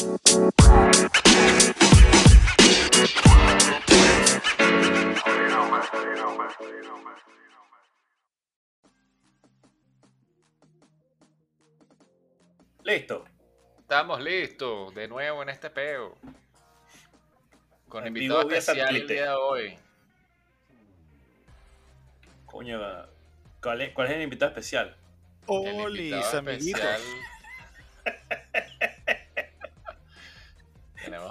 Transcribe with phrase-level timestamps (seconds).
[0.00, 0.48] Listo.
[13.78, 16.16] Estamos listos de nuevo en este peo.
[17.86, 19.12] Con invitado especial el satélite.
[19.12, 19.78] día de hoy.
[22.46, 22.80] Coño,
[23.60, 24.96] ¿cuál es, cuál es el invitado especial?
[25.46, 26.80] Invitado amiguitos.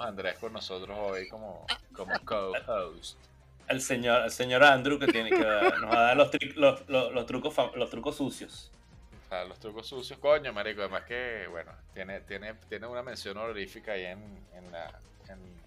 [0.00, 3.18] Tenemos a Andrés con nosotros hoy como, como co-host.
[3.68, 6.88] El señor, el señor Andrew que tiene que nos va a dar los, tri- los,
[6.88, 8.72] los- los trucos los trucos sucios.
[9.26, 10.80] O sea, los trucos sucios, coño, marico.
[10.80, 14.18] Además que, bueno, tiene, tiene, tiene una mención honorífica ahí en,
[14.54, 15.00] en la...
[15.28, 15.60] en-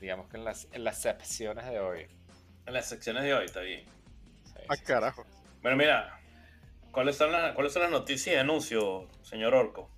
[0.00, 2.06] digamos que en las, en las secciones de hoy.
[2.66, 3.84] En las secciones de hoy, está bien.
[4.44, 5.24] Sí, Ah, sí, sí, carajo.
[5.62, 6.20] Bueno, mira,
[6.92, 9.90] ¿cuáles son las, cuáles son las noticias y anuncios, señor Orco?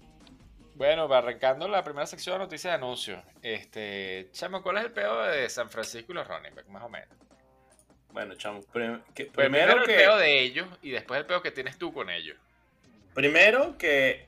[0.74, 3.22] Bueno, arrancando la primera sección de noticias de anuncios.
[3.42, 6.88] Este, chamo, ¿cuál es el peor de San Francisco y los running back, más o
[6.88, 7.08] menos?
[8.10, 11.78] Bueno, chamo, prim- que- primero, el peor de ellos y después el peor que tienes
[11.78, 12.36] tú con ellos.
[13.14, 14.26] primero que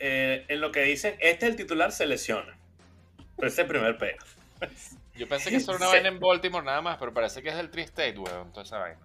[0.00, 2.56] eh, en lo que dicen, este es el titular, se lesiona.
[3.36, 4.16] Pero ese es el primer peo.
[5.16, 7.70] Yo pensé que era una vaina en Baltimore nada más, pero parece que es del
[7.70, 8.98] Tri-State, weón, toda esa vaina.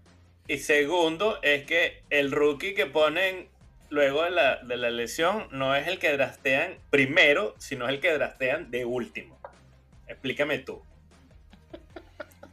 [0.48, 3.48] Y segundo es que el rookie que ponen
[3.90, 8.00] luego de la, de la lesión no es el que draftean primero, sino es el
[8.00, 9.40] que draftean de último.
[10.08, 10.84] Explícame tú.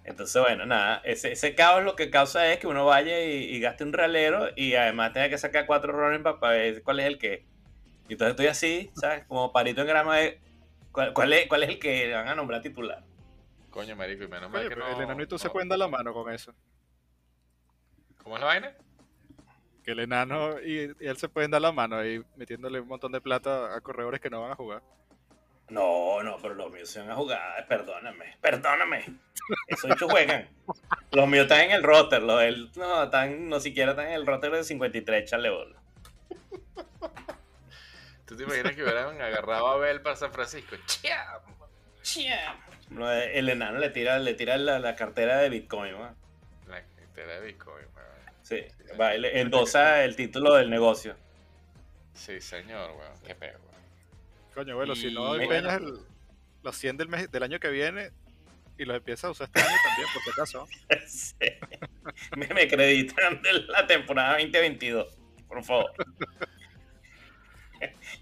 [0.04, 3.60] Entonces, bueno, nada, ese, ese caos lo que causa es que uno vaya y, y
[3.60, 7.18] gaste un realero y además tenga que sacar cuatro running para ver cuál es el
[7.18, 7.44] que.
[8.08, 9.24] Y entonces estoy así, ¿sabes?
[9.26, 10.38] Como parito en grama de
[10.92, 13.02] cuál, cuál es, cuál es el que van a nombrar titular.
[13.70, 14.86] Coño, marico, y menos mal que no...
[14.96, 16.54] el enanito se no- pueden dar la mano con eso.
[18.22, 18.76] ¿Cómo es la vaina?
[19.86, 23.12] Que el enano y, y él se pueden dar la mano ahí metiéndole un montón
[23.12, 24.82] de plata a corredores que no van a jugar.
[25.68, 29.04] No, no, pero los míos se van a jugar, perdóname, perdóname.
[29.68, 30.48] Esos ocho juegan.
[31.12, 34.26] Los míos están en el roster, los del, no, están, no siquiera están en el
[34.26, 35.76] roster de 53, chale bola.
[38.26, 40.74] ¿Tú te imaginas que hubieran agarrado a Bell para San Francisco?
[40.86, 41.42] ¡Chiam!
[42.90, 46.14] De- El enano le tira, le tira la, la cartera de Bitcoin, ¿no?
[46.68, 47.86] La cartera de Bitcoin.
[48.46, 48.60] Sí,
[49.00, 51.16] va, endosa el título del negocio.
[52.14, 53.18] Sí, señor, weón.
[53.26, 53.82] Qué peo, weón.
[54.54, 55.98] Coño, bueno, si no empeñas el,
[56.62, 58.12] los 100 del, mes, del año que viene
[58.78, 60.68] y los empiezas a usar este año también, por si acaso.
[61.08, 61.34] Sí.
[62.36, 65.18] Me, me acreditan de la temporada 2022,
[65.48, 65.92] por favor.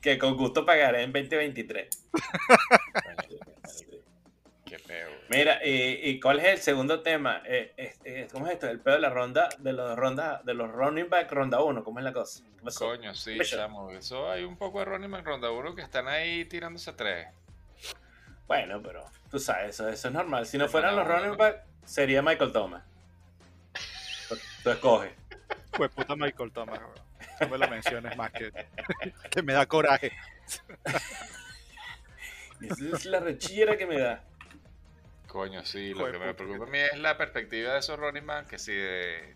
[0.00, 1.88] Que con gusto pagaré en 2023.
[5.34, 7.42] Mira, y, y cuál es el segundo tema?
[7.44, 8.68] Eh, eh, eh, ¿Cómo es esto?
[8.68, 11.98] El pedo de la ronda, de los rondas, de los running back ronda 1, ¿cómo
[11.98, 12.42] es la cosa?
[12.78, 13.90] Coño, sí, chamo.
[13.90, 17.28] Eso hay un poco de running back ronda uno que están ahí tirándose a tres.
[18.46, 20.46] Bueno, pero tú sabes, eso, eso es normal.
[20.46, 22.82] Si no fueran los running back, sería Michael Thomas.
[24.62, 25.12] Tú- escoges.
[25.72, 26.92] Pues puta Michael Thomas, weón.
[27.40, 28.52] No me lo menciones más que,
[29.30, 30.12] que me da coraje.
[32.60, 34.22] Esa es la rechillera que me da.
[35.34, 38.46] Coño, sí, lo que me preocupa a mí es la perspectiva de esos running back
[38.46, 39.34] que si de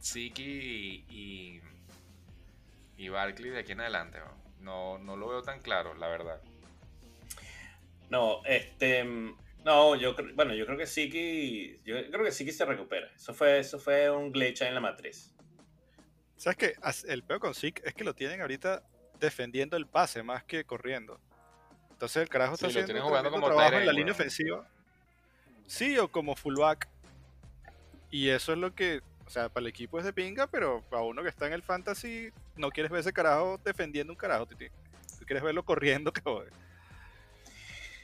[0.00, 1.62] Siki y, y,
[2.96, 4.34] y Barkley de aquí en adelante, ¿no?
[4.60, 6.40] no, no lo veo tan claro, la verdad.
[8.08, 9.04] No, este.
[9.62, 13.10] No, yo creo, bueno, yo creo que Siki, yo creo que Siki se recupera.
[13.14, 15.34] Eso fue, eso fue un glitch ahí en la matriz.
[16.38, 16.74] ¿Sabes qué?
[17.08, 18.82] El peor con Zeke es que lo tienen ahorita
[19.20, 21.20] defendiendo el pase más que corriendo.
[21.90, 24.66] Entonces el carajo Sí, está lo haciendo jugando como trabajo en la línea ofensiva.
[25.68, 26.88] Sí, o como fullback.
[28.10, 31.02] Y eso es lo que, o sea, para el equipo es de pinga, pero para
[31.02, 34.68] uno que está en el fantasy, no quieres ver ese carajo defendiendo un carajo, titi.
[35.18, 36.50] Tú quieres verlo corriendo, jode.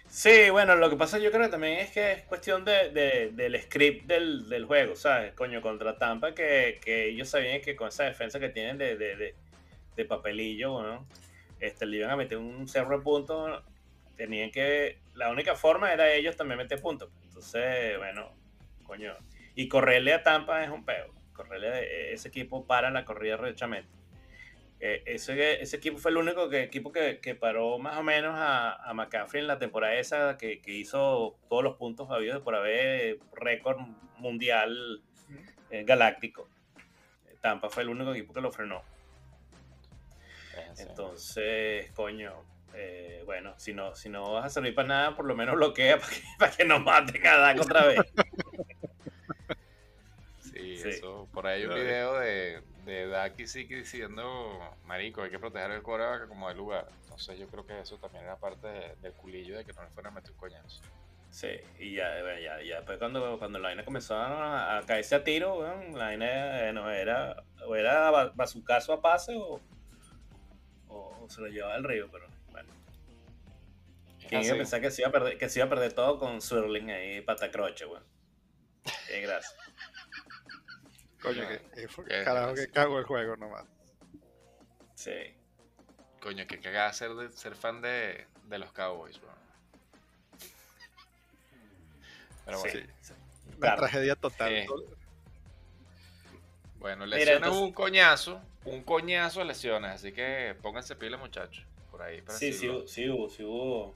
[0.07, 3.31] Sí, bueno, lo que pasa yo creo que también es que es cuestión de, de-
[3.33, 5.33] del script del, del juego, ¿sabes?
[5.33, 10.83] Coño, contra Tampa, que, ellos sabían que con esa defensa que tienen de, de, papelillo,
[10.83, 11.07] ¿no?
[11.59, 13.63] Este, le iban a meter un cerro de puntos,
[14.17, 14.99] tenían que...
[15.15, 17.11] La única forma era ellos también meter puntos.
[17.23, 18.33] Entonces, bueno,
[18.85, 19.17] coño.
[19.55, 21.15] Y correrle a Tampa es un peo.
[21.33, 23.91] Correrle a ese equipo para la corrida rechamente.
[24.81, 28.35] Eh, ese, ese equipo fue el único que, equipo que, que paró más o menos
[28.37, 32.55] a, a McCaffrey en la temporada esa que, que hizo todos los puntos habidos por
[32.55, 33.79] haber récord
[34.19, 35.03] mundial
[35.71, 36.49] eh, galáctico.
[37.41, 38.83] Tampa fue el único equipo que lo frenó.
[40.79, 42.33] Entonces, coño,
[42.75, 45.99] eh, bueno, si no, si no vas a servir para nada, por lo menos bloquea
[45.99, 48.01] para que, para que no maten a Dak otra vez.
[50.41, 50.89] Sí, Sí.
[50.91, 51.29] eso.
[51.33, 55.83] Por ahí hay un video de, de Daki sigue diciendo, marico, hay que proteger el
[55.83, 56.87] coreback como de lugar.
[57.03, 59.89] Entonces yo creo que eso también era parte de- del culillo de que no le
[59.89, 60.81] fueran a meter un coñazo.
[61.31, 61.49] Sí,
[61.81, 65.25] y ya, bueno, ya, ya después cuando, cuando la vaina comenzó a, a caerse a
[65.25, 69.61] tiro, weón, la vaina eh, no era, o era ba- bazucazo a pase o,
[70.87, 72.27] o se lo llevaba al río, pero
[74.29, 76.19] ¿Quién iba a pensar que se iba a perder, que se iba a perder todo
[76.19, 78.05] con Swirling ahí, patacroche, weón?
[79.09, 79.57] Qué gracia.
[81.23, 81.61] Coño, No, que,
[82.07, 83.65] que carajo que cago el juego nomás.
[84.95, 85.35] Sí.
[86.21, 89.33] Coño, que cagada ser, de- ser fan de, de los Cowboys, bro.
[92.45, 92.87] Pero bueno, sí.
[93.01, 93.13] sí.
[93.49, 93.77] Una Claro.
[93.83, 94.53] tragedia total.
[94.53, 94.67] Eh,
[96.79, 101.65] bueno Mira, lesiones entonces- un coñazo, un coñazo de lesiones, así que pónganse pila muchachos,
[101.91, 103.95] por ahí para Sí, sí, sí hubo, sí hubo.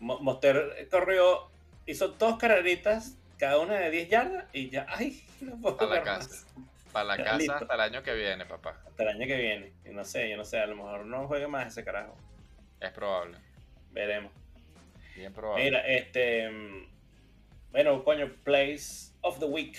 [0.00, 1.48] Mo- Monster corrió,
[1.86, 6.02] hizo dos carreritas, cada una de 10 yardas, y ya, ay, no puedo Para la
[6.02, 6.46] casa.
[6.92, 7.52] Para la casa listo.
[7.54, 8.80] hasta el año que viene, papá.
[8.86, 9.72] Hasta el año que viene.
[9.84, 12.16] Y no sé, yo no sé, a lo mejor no juegue más ese carajo.
[12.80, 13.36] Es probable,
[13.92, 14.32] Veremos.
[15.14, 15.64] bien probable.
[15.64, 16.48] Mira, este.
[16.50, 16.86] mm,
[17.72, 19.76] Bueno, coño, Place of the Week.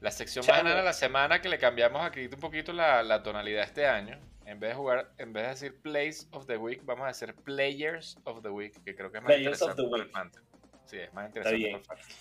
[0.00, 0.62] La sección Chamo.
[0.64, 4.18] más de la semana que le cambiamos aquí un poquito la, la tonalidad este año.
[4.46, 7.34] En vez de jugar, en vez de decir Plays of the Week, vamos a decir
[7.34, 10.06] Players of the Week, que creo que es más Players of interesante the para el
[10.08, 10.12] Week.
[10.14, 10.46] fantasy.
[10.86, 11.74] Sí, es más interesante bien.
[11.76, 12.12] el fantasy.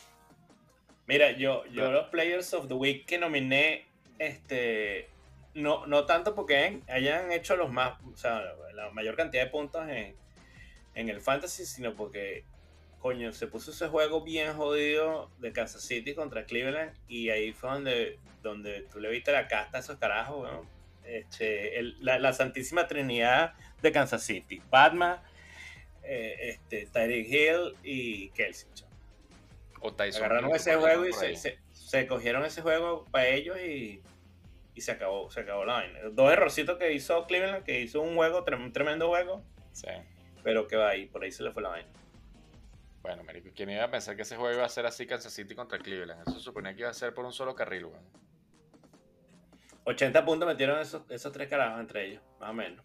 [1.07, 3.85] Mira, yo, yo los Players of the Week que nominé,
[4.17, 5.07] este.
[5.53, 8.41] No, no tanto porque hayan hecho los más, o sea,
[8.73, 10.15] la mayor cantidad de puntos en,
[10.95, 12.43] en el fantasy, sino porque,
[12.99, 17.69] coño, se puso ese juego bien jodido de Kansas City contra Cleveland y ahí fue
[17.69, 20.74] donde, donde tú le viste la casta a esos carajos, weón.
[21.07, 24.61] Este, el- la, la santísima trinidad de Kansas City.
[24.69, 25.19] Batman,
[26.03, 28.69] eh, este, Tyreek Hill y Kelsey.
[29.81, 31.35] O Tyson Agarraron Hill, ese juego y se, ahí.
[31.35, 34.01] se- se cogieron ese juego para ellos y,
[34.73, 35.99] y se acabó, se acabó la vaina.
[36.11, 39.87] Dos errorcitos que hizo Cleveland, que hizo un juego, un tremendo juego, Sí.
[40.43, 41.89] pero que va ahí, por ahí se le fue la vaina.
[43.03, 45.53] Bueno, marico, ¿quién iba a pensar que ese juego iba a ser así Kansas City
[45.53, 46.21] contra Cleveland?
[46.27, 48.03] Eso se suponía que iba a ser por un solo carril, weón.
[49.85, 52.83] 80 puntos metieron esos, esos tres carajos entre ellos, más o menos.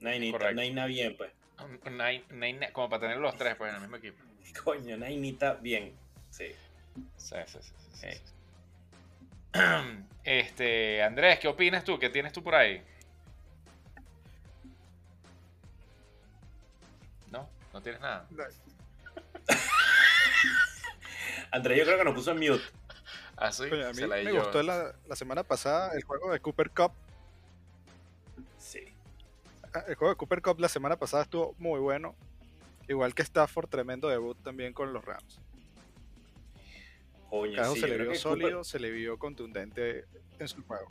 [0.00, 0.52] Nainita.
[0.52, 1.30] Naina bien, pues.
[1.84, 4.20] Nine- nine- como para tener los tres, pues, en el mismo equipo.
[4.64, 5.94] Coño, Nainita bien.
[6.30, 6.46] Sí.
[7.16, 8.20] Sí, sí, sí, sí, sí, Sí.
[9.54, 9.54] sí.
[10.24, 11.98] Este, Andrés, ¿qué opinas tú?
[11.98, 12.80] ¿Qué tienes tú por ahí?
[17.30, 18.26] No, no tienes nada.
[21.50, 22.62] Andrés, yo creo que nos puso en mute.
[23.44, 24.40] Ah, sí, a mí se la di me yo.
[24.42, 26.92] gustó la, la semana pasada el juego de Cooper Cup.
[28.58, 28.84] Sí.
[29.74, 32.14] Ah, El juego de Cooper Cup la semana pasada estuvo muy bueno.
[32.88, 35.40] Igual que Stafford, tremendo debut también con los Rams.
[37.30, 40.04] Coño, Carajo sí, se le vio sólido, Cooper- se le vio contundente
[40.38, 40.88] en su juego.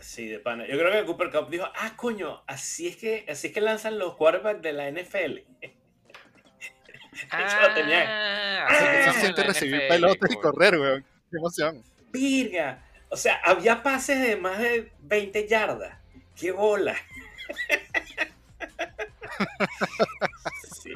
[0.00, 0.66] Sí, de pana.
[0.66, 3.98] Yo creo que Cooper Cup dijo, ah, coño, así es que, así es que lanzan
[3.98, 5.38] los quarterbacks de la NFL.
[7.30, 8.66] Ah, lo tenía.
[8.66, 11.04] así que Se siente recibir NFL, pelotas y correr, weón.
[11.30, 11.82] Qué emoción.
[12.12, 12.84] Virga.
[13.10, 15.98] O sea, había pases de más de 20 yardas.
[16.36, 16.94] ¡Qué bola!
[20.82, 20.92] Sí,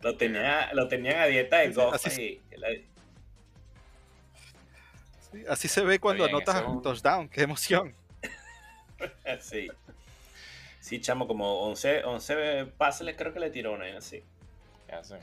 [0.00, 2.40] lo, tenía, lo tenían a dieta de Goff así
[5.32, 7.28] Sí, así se ve cuando bien, anotas un- un touchdown.
[7.28, 7.94] Qué emoción.
[9.40, 9.68] Sí.
[10.80, 14.22] Sí, chamo, como 11, 11 pases le creo que le tiró una, así.
[14.88, 15.18] Ya sé.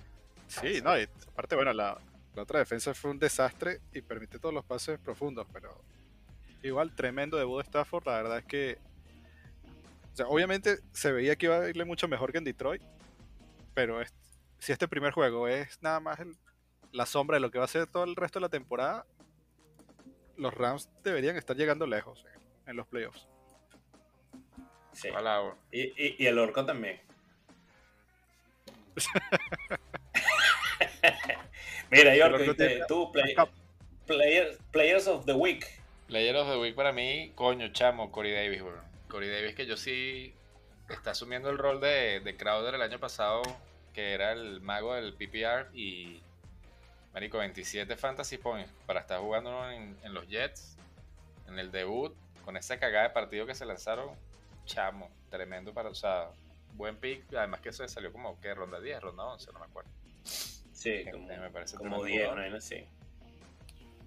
[0.52, 1.98] Sí, no, y aparte, bueno, la,
[2.36, 5.82] la otra defensa fue un desastre y permite todos los pases profundos, pero
[6.62, 8.78] igual tremendo debut de Stafford, la verdad es que,
[10.14, 12.82] o sea, obviamente se veía que iba a irle mucho mejor que en Detroit,
[13.74, 14.14] pero es-
[14.60, 16.36] si este primer juego es nada más el-
[16.92, 19.06] la sombra de lo que va a ser todo el resto de la temporada,
[20.36, 23.26] los Rams deberían estar llegando lejos en, en los playoffs.
[24.92, 25.08] Sí.
[25.72, 27.00] Y, y el orco también.
[31.92, 33.36] Mira, Yorko, orco y te- tiene- tú, play-
[34.06, 35.66] players, players of the Week.
[36.08, 38.82] Player of the Week para mí, coño, chamo, Corey Davis, weón.
[39.08, 40.34] Corey Davis que yo sí
[40.90, 43.42] está asumiendo el rol de, de Crowder el año pasado,
[43.94, 46.22] que era el mago del PPR y
[47.14, 50.78] marico, 27 fantasy points para estar jugando en, en los Jets,
[51.48, 52.14] en el debut,
[52.46, 54.10] con esa cagada de partido que se lanzaron,
[54.66, 56.30] chamo, tremendo para, o sea,
[56.74, 59.90] buen pick, además que eso salió como, que ronda 10, ronda 11, no me acuerdo.
[60.82, 62.52] Sí, como, me parece como tremendo 10, jugador.
[62.54, 62.62] ¿no?
[62.62, 62.88] Sí.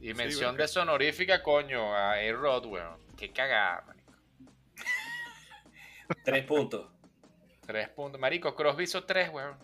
[0.01, 2.99] Y Sí, mención porque- de sonorífica, coño, a A-Rod, weón.
[3.17, 4.13] Qué cagada, marico.
[6.25, 6.91] Tres puntos.
[7.65, 8.21] Tres puntos.
[8.21, 9.57] Marico, Crosby hizo tres, weón.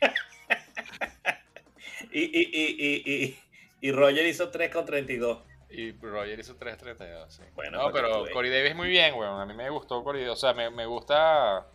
[2.12, 3.38] Y, y, y, y, y,
[3.80, 5.42] y Roger hizo 3 con 32.
[5.70, 7.42] Y Roger hizo 3.32, sí.
[7.56, 8.24] Bueno, no, pero.
[8.32, 9.40] Corey Davis muy bien, weón.
[9.40, 11.66] A mí me gustó Corey O sea, me, me gusta...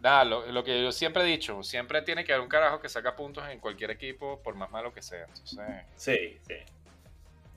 [0.00, 2.88] Nada, lo, lo que yo siempre he dicho, siempre tiene que haber un carajo que
[2.88, 5.24] saca puntos en cualquier equipo, por más malo que sea.
[5.24, 5.58] Entonces,
[5.96, 6.54] Sí, sí.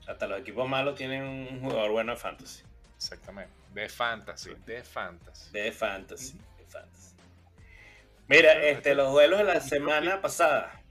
[0.08, 2.64] Hasta los equipos malos tienen un jugador bueno de fantasy.
[2.96, 3.52] exactamente.
[3.74, 5.52] De fantasy, de fantasy.
[5.52, 6.38] De fantasy.
[6.58, 7.16] De fantasy.
[8.28, 10.82] Mira, este, este- los duelos de la semana pasada.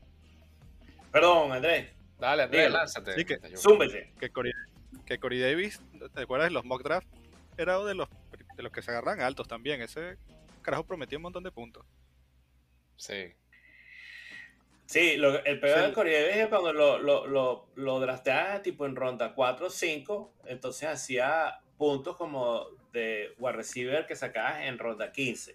[1.11, 1.90] Perdón, Andrés.
[2.19, 2.78] Dale, Andrés, Dígalo.
[2.78, 3.14] lánzate.
[3.14, 4.12] Sí, que- Zúmbete.
[4.21, 4.52] Que Corey,
[5.04, 5.80] que Corey Davis,
[6.14, 7.09] ¿te acuerdas de los mock draft?
[7.59, 8.09] Era de los,
[8.57, 9.83] de los que se agarran altos también.
[9.83, 10.16] Ese
[10.62, 11.85] carajo prometía un montón de puntos.
[12.97, 13.33] Sí.
[14.87, 15.83] Sí, lo- el peor Sí.
[15.85, 19.71] del Corey Davis es cuando lo, lo, lo, lo drafteaba tipo en ronda 4 o
[19.71, 25.55] 5, entonces hacía puntos como de wide receiver que sacabas en ronda 15.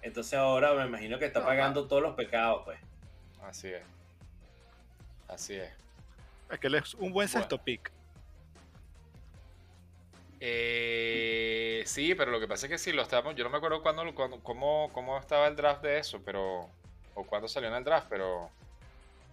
[0.00, 2.78] Entonces ahora me imagino que está pagando todos los pecados, pues.
[3.42, 3.82] Así es.
[5.28, 5.70] Así es.
[6.50, 7.90] Es que él es un buen sexto pick.
[10.44, 13.80] Eh, sí, pero lo que pasa es que si lo estamos, yo no me acuerdo
[13.80, 16.68] cuándo, cómo, cómo estaba el draft de eso, pero
[17.14, 18.50] o cuándo salió en el draft, pero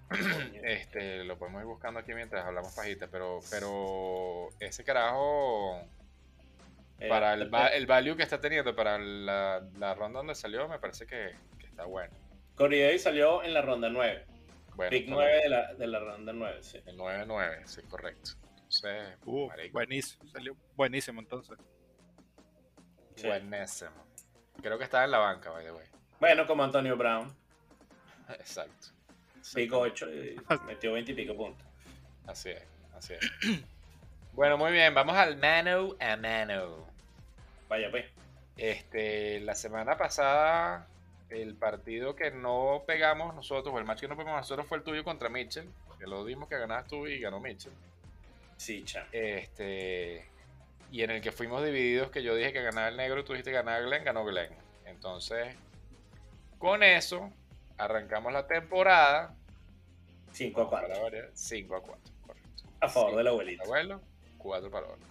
[0.64, 5.82] este lo podemos ir buscando aquí mientras hablamos pajita, pero pero ese carajo
[7.00, 10.68] Eh, para el, eh, el value que está teniendo para la, la ronda donde salió
[10.68, 12.14] me parece que, que está bueno.
[12.56, 14.26] Corey Davis salió en la ronda 9.
[14.76, 15.44] Bueno, Pick está 9 bien.
[15.44, 16.82] de la, de la ronda 9, sí.
[16.86, 18.32] el 9-9, sí, correcto.
[19.26, 20.30] Uh, marico, buenísimo.
[20.30, 21.58] Salió buenísimo entonces.
[23.16, 23.28] Sí.
[23.28, 23.92] buenísimo.
[24.62, 25.86] Creo que estaba en la banca, by the way.
[26.20, 27.34] Bueno, como Antonio Brown.
[28.30, 28.88] Exacto.
[29.54, 31.66] Pick 8 y metió 20 y pico puntos.
[32.28, 32.64] Así es,
[32.96, 33.64] así es.
[34.34, 36.88] Bueno, muy bien, vamos al mano a mano.
[37.68, 38.06] Vaya, pues.
[38.56, 40.88] Este, la semana pasada,
[41.30, 44.84] el partido que no pegamos nosotros, o el match que no pegamos nosotros fue el
[44.84, 47.74] tuyo contra Mitchell, que lo dimos que ganabas tú y ganó Mitchell.
[48.60, 49.08] Sí, cham.
[49.14, 50.28] Este,
[50.92, 53.52] y en el que fuimos divididos, que yo dije que ganaba el negro tú dijiste
[53.52, 54.54] que ganaba Glenn, ganó Glenn.
[54.86, 55.56] Entonces,
[56.58, 57.32] con eso,
[57.78, 59.34] arrancamos la temporada.
[60.34, 61.30] 5 a 4.
[61.34, 62.64] 5 a 4, correcto.
[62.82, 63.64] A favor del abuelito.
[63.64, 64.02] el abuelo,
[64.38, 65.06] 4 para abuelo.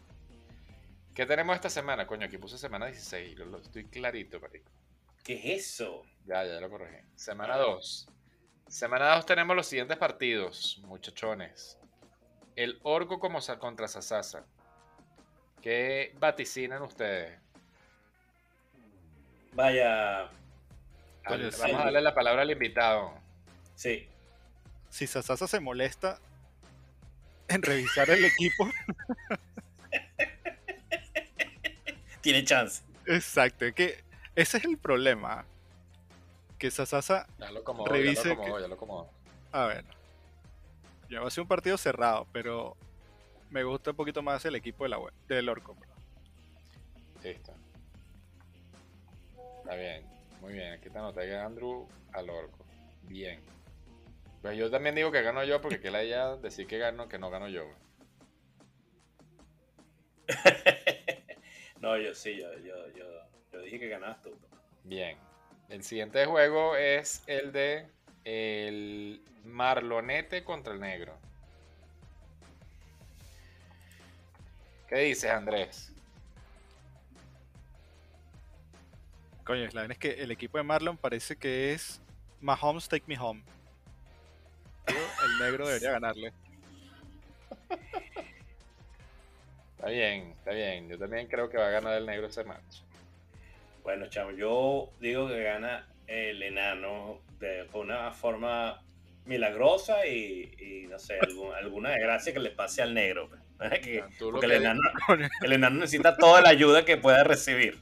[1.14, 2.06] ¿Qué tenemos esta semana?
[2.06, 4.70] Coño, aquí puse semana 16, lo, lo- estoy clarito, marico.
[5.24, 6.02] ¿Qué es eso?
[6.26, 6.98] Ya, ya lo corregí.
[7.16, 8.08] Semana 2.
[8.68, 11.78] Semana 2 tenemos los siguientes partidos, muchachones.
[12.58, 14.44] El Orco como contra Sasasa.
[15.62, 17.38] ¿Qué vaticinan ustedes?
[19.52, 20.22] Vaya,
[21.22, 21.50] Al-.
[21.52, 23.12] Vamos a darle la palabra al invitado.
[23.76, 24.08] sí.
[24.90, 26.18] Si Sasasa se molesta
[27.46, 28.66] en revisar el equipo,
[32.22, 32.82] Tiene chance.
[33.06, 34.02] exacto, es que
[34.34, 35.44] ese es el problema.
[36.58, 38.74] Que Sasasa, Ya lo acomodó, Revise ya lo acomodó, que- ya lo
[39.52, 39.84] a ver,
[41.08, 42.76] ya va a ser un partido cerrado, pero
[43.50, 45.74] me gusta un poquito más el equipo de la web, del Orco.
[45.74, 45.98] perdón.
[47.22, 47.52] Listo.
[49.68, 50.02] Está bien,
[50.40, 50.72] muy bien.
[50.72, 52.64] Aquí te anoté que Andrew al orco.
[53.02, 53.40] Bien.
[54.40, 57.18] Pues yo también digo que gano yo porque que la ella decir que gano, que
[57.18, 57.64] no gano yo.
[61.80, 63.04] no, yo sí, yo, yo, yo,
[63.52, 64.38] yo dije que ganabas tú.
[64.84, 65.18] Bien.
[65.68, 67.88] El siguiente juego es el de
[68.24, 71.18] el Marlonete contra el Negro.
[74.88, 75.92] ¿Qué dices, Andrés?
[79.44, 82.00] Coño, la verdad es que el equipo de Marlon parece que es
[82.40, 83.42] Mahomes Take Me Home.
[84.86, 86.32] El negro debería ganarle.
[89.76, 90.88] Está bien, está bien.
[90.88, 92.82] Yo también creo que va a ganar el Negro ese match.
[93.82, 98.82] Bueno, chamo, yo digo que gana el enano de una forma
[99.26, 103.28] milagrosa y, y, no sé, algún- alguna desgracia que le pase al negro.
[103.28, 103.40] pues.
[103.80, 104.80] Que- porque que el enano,
[105.42, 107.80] el enano necesita toda la ayuda que pueda recibir.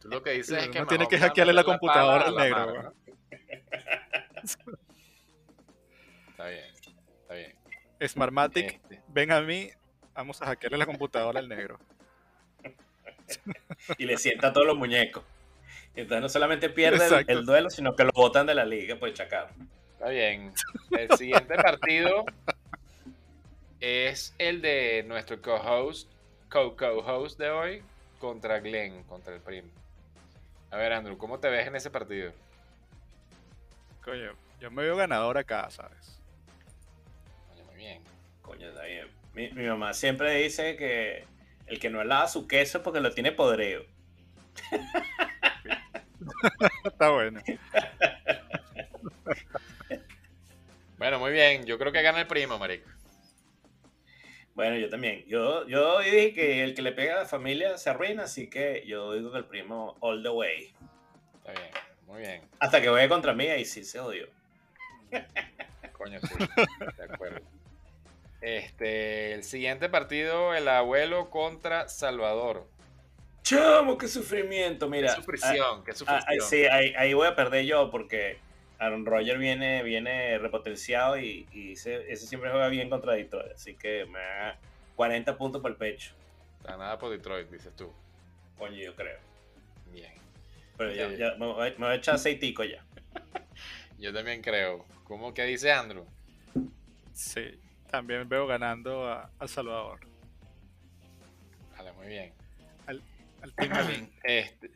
[0.00, 2.82] Tú lo que dices es No que tiene que hackearle la computadora al negro, mano.
[2.82, 2.92] ¿no?
[6.30, 6.64] Está bien,
[7.22, 7.54] está bien.
[8.08, 9.70] Smartmatic, Este, ven a mí,
[10.14, 11.78] vamos a hackearle la computadora al negro.
[13.98, 15.24] Y le sienta a todos los muñecos.
[15.94, 19.18] Entonces no solamente pierde el, duelo, sino que lo botan de la liga pues, por
[19.18, 19.50] chacar.
[19.92, 20.52] Está bien.
[20.90, 22.24] El siguiente partido
[23.80, 26.10] es el de nuestro co-host,
[26.48, 27.82] co-co-host de hoy
[28.18, 29.68] contra Glenn, contra el primo.
[30.70, 32.32] A ver, Andrew, ¿cómo te ves en ese partido?
[34.02, 36.18] Coño, yo me veo ganador acá, ¿sabes?
[37.50, 38.02] Coño, muy bien.
[38.40, 39.08] Coño, está bien.
[39.34, 41.24] Mi, mi mamá siempre dice que
[41.66, 43.84] el que no lava su queso es porque lo tiene podrido.
[46.84, 47.40] Está bueno.
[50.98, 51.64] Bueno, muy bien.
[51.66, 52.88] Yo creo que gana el primo, marico.
[54.54, 55.24] Bueno, yo también.
[55.26, 58.84] Yo, yo dije que el que le pega a la familia se arruina, así que
[58.86, 60.72] yo digo que el primo all the way.
[61.38, 61.72] Está bien,
[62.06, 62.42] muy bien.
[62.60, 64.28] Hasta que juegue contra mí, ahí sí se odió.
[65.92, 66.34] Coño, sí.
[66.96, 67.40] De acuerdo.
[68.40, 72.68] Este, el siguiente partido, el abuelo contra Salvador.
[73.42, 75.08] Chamo, qué sufrimiento, mira.
[75.08, 76.24] Qué sufrición, qué Ah, sufrición.
[76.28, 78.38] ah, sí, ahí, ahí voy a perder yo porque
[78.78, 83.52] Aaron Rodgers viene, viene repotenciado y, y ese, ese siempre juega bien contra Detroit.
[83.52, 84.58] Así que me da
[84.96, 86.14] 40 puntos por el pecho.
[86.60, 87.92] Está nada por Detroit, dices tú.
[88.58, 89.18] Coño, yo creo.
[89.92, 90.12] Bien.
[90.76, 92.84] Pero ya, me, voy, me voy a echar aceitico ya.
[93.98, 94.84] Yo también creo.
[95.04, 96.04] ¿Cómo que dice Andrew?
[97.12, 100.00] Sí, también veo ganando a, a Salvador.
[101.76, 102.32] Vale, muy bien.
[102.86, 103.00] Al
[103.56, 104.10] Team.
[104.22, 104.70] Este,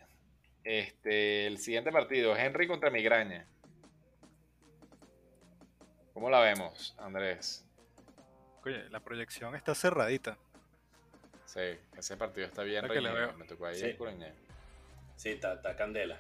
[0.65, 3.47] este, el siguiente partido, Henry contra Migraña.
[6.13, 7.65] ¿Cómo la vemos, Andrés?
[8.65, 10.37] Oye, la proyección está cerradita.
[11.45, 11.61] Sí,
[11.97, 13.29] ese partido está bien Lo que le reñido.
[13.29, 13.39] veo.
[13.39, 13.93] Me tocó ahí Sí.
[13.93, 14.33] el.
[15.17, 16.19] Sí, está, está candela.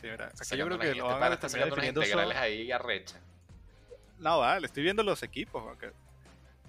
[0.00, 1.40] Sí, mira, aquí yo creo que lo van a unas
[1.74, 2.00] definiendo
[2.36, 3.20] ahí arrecha.
[4.18, 5.64] No, vale, estoy viendo los equipos,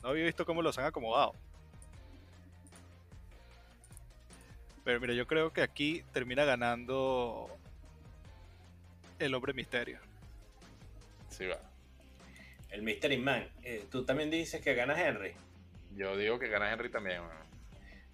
[0.01, 1.33] no había visto cómo los han acomodado.
[4.83, 7.47] Pero mira, yo creo que aquí termina ganando
[9.19, 9.99] el hombre misterio.
[11.29, 11.59] Sí, va.
[12.69, 13.47] El Mystery Man.
[13.63, 15.33] Eh, Tú también dices que gana Henry.
[15.95, 17.21] Yo digo que gana Henry también.
[17.21, 17.41] weón.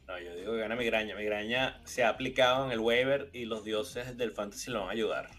[0.08, 1.16] No, yo digo que gana Migraña.
[1.16, 4.94] Migraña se ha aplicado en el waiver y los dioses del fantasy lo van a
[4.94, 5.30] ayudar.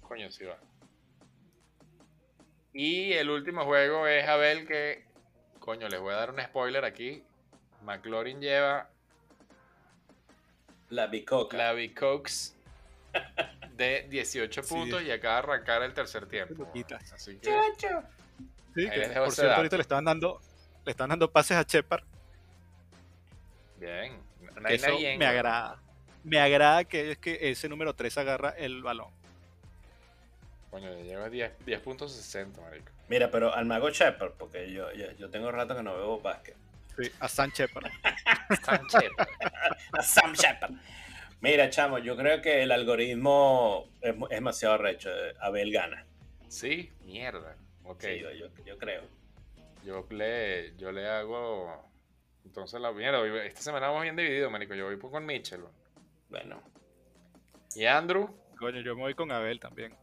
[0.00, 0.58] Coño, sí va.
[2.72, 5.04] Y el último juego es Abel que,
[5.70, 7.22] coño, les voy a dar un spoiler aquí.
[7.84, 8.88] McLaurin lleva
[10.88, 11.56] La bicoca.
[11.56, 12.56] la Cokes
[13.76, 14.68] de 18 Sí.
[14.74, 16.68] puntos y acaba de arrancar el tercer tiempo.
[17.14, 17.50] Así que
[18.74, 19.56] Sí, que, por cierto, dato.
[19.58, 20.40] ahorita le estaban dando,
[20.84, 22.02] le estaban dando pases a Shepard.
[23.78, 24.18] bien.
[24.60, 25.80] No eso me agrada.
[26.24, 29.12] Me agrada que es que ese número 3 agarra el balón.
[30.70, 32.92] Coño, lleva 10, 10 puntos 60, marico.
[33.08, 36.56] Mira, pero al mago Shepard, porque yo, yo, yo tengo rato que no veo básquet.
[36.96, 37.86] Sí, a San Shepard.
[38.64, 39.10] Sánchez.
[39.92, 40.72] A Sam Shepard.
[41.40, 45.10] Mira, chamo, yo creo que el algoritmo es, demasiado recho.
[45.40, 46.04] Abel gana.
[46.48, 47.56] sí, mierda.
[47.84, 48.02] Ok.
[48.02, 49.02] Sí, yo, yo, yo creo.
[49.84, 51.90] Yo le, yo le hago.
[52.44, 54.74] Entonces la mierda, esta semana vamos bien divididos, marico.
[54.74, 55.62] Yo voy por- con Mitchell.
[56.28, 56.62] Bueno,
[57.74, 58.28] Y Andrew.
[58.58, 59.94] Coño, yo me voy con Abel también.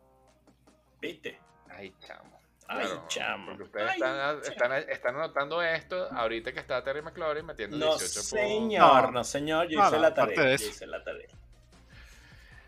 [1.02, 1.40] ¿Viste?
[1.70, 2.40] Ay, chamo.
[2.68, 3.46] Ay, Claro, chamo.
[3.48, 4.42] Porque ustedes Ay, están, chamo.
[4.44, 8.26] están, están anotando esto ahorita que está Terry McLaurin metiendo No, 18 puntos.
[8.30, 9.12] señor, No.
[9.12, 9.68] no, señor.
[9.68, 10.36] Yo No, hice no, la tarea.
[10.58, 11.28] Yo hice la tarea.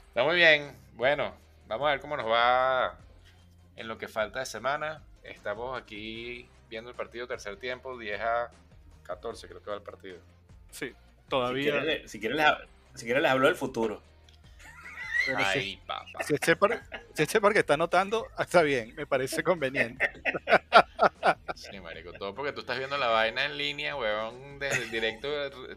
[0.10, 0.76] Está muy bien.
[0.94, 1.34] Bueno,
[1.68, 2.98] vamos a ver cómo nos va
[3.76, 5.02] en lo que falta de semana.
[5.24, 8.52] Estamos aquí viendo el partido tercer tiempo, 10 a
[9.04, 10.20] 14 creo que va el partido.
[10.72, 10.96] Sí, Si
[11.30, 11.72] todavía.
[11.82, 12.48] quieres, si, quieres les,
[12.96, 14.02] si quieres les hablo del futuro.
[15.38, 16.24] Si, Ay, papá.
[16.24, 16.80] si Shepard,
[17.13, 20.10] si es Shepard que está anotando, está bien, me parece conveniente.
[21.56, 25.28] Sí, marico, todo porque tú estás viendo la vaina en línea, weón, desde el directo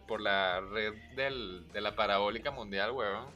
[0.06, 3.26] por la red del- de la parabólica mundial, weón.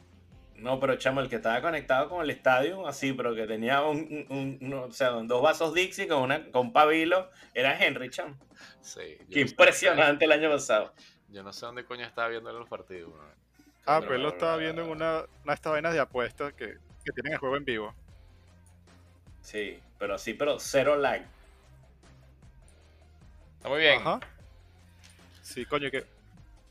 [0.55, 4.25] No, pero chamo, el que estaba conectado con el estadio, así, pero que tenía un,
[4.59, 8.35] un- o sea, dos vasos Dixie con, una, con un pabilo, era Henry, chamo.
[8.81, 9.01] Sí.
[9.01, 10.93] Qué no sé- impresionante el año pasado.
[11.29, 13.35] Yo no sé dónde coño estaba viendo los partidos, weón.
[13.87, 16.77] Ah, pero él lo estaba viendo en una, una de estas vainas de apuestas que,
[17.05, 17.95] que tienen el juego en vivo.
[19.41, 21.21] Sí, pero así, pero cero lag.
[23.55, 24.01] Está muy bien.
[24.01, 24.19] Ajá.
[25.41, 26.05] Sí, coño, que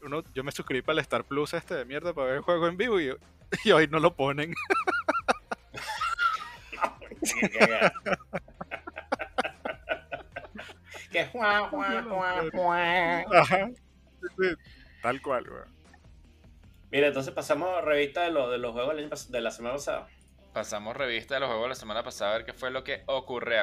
[0.03, 2.69] uno, yo me suscribí para el Star Plus este de mierda para ver el juego
[2.69, 3.17] en vivo y,
[3.65, 4.55] y hoy no lo ponen.
[11.11, 13.25] Que juan, juan, juan, juan.
[13.33, 13.71] Ajá.
[14.39, 14.55] Sí,
[15.03, 15.76] Tal cual, weón.
[16.91, 20.09] Mira, entonces pasamos a revista de, lo- de los juegos de la semana pasada.
[20.53, 23.03] Pasamos revista de los juegos de la semana pasada a ver qué fue lo que
[23.07, 23.63] ocurrió.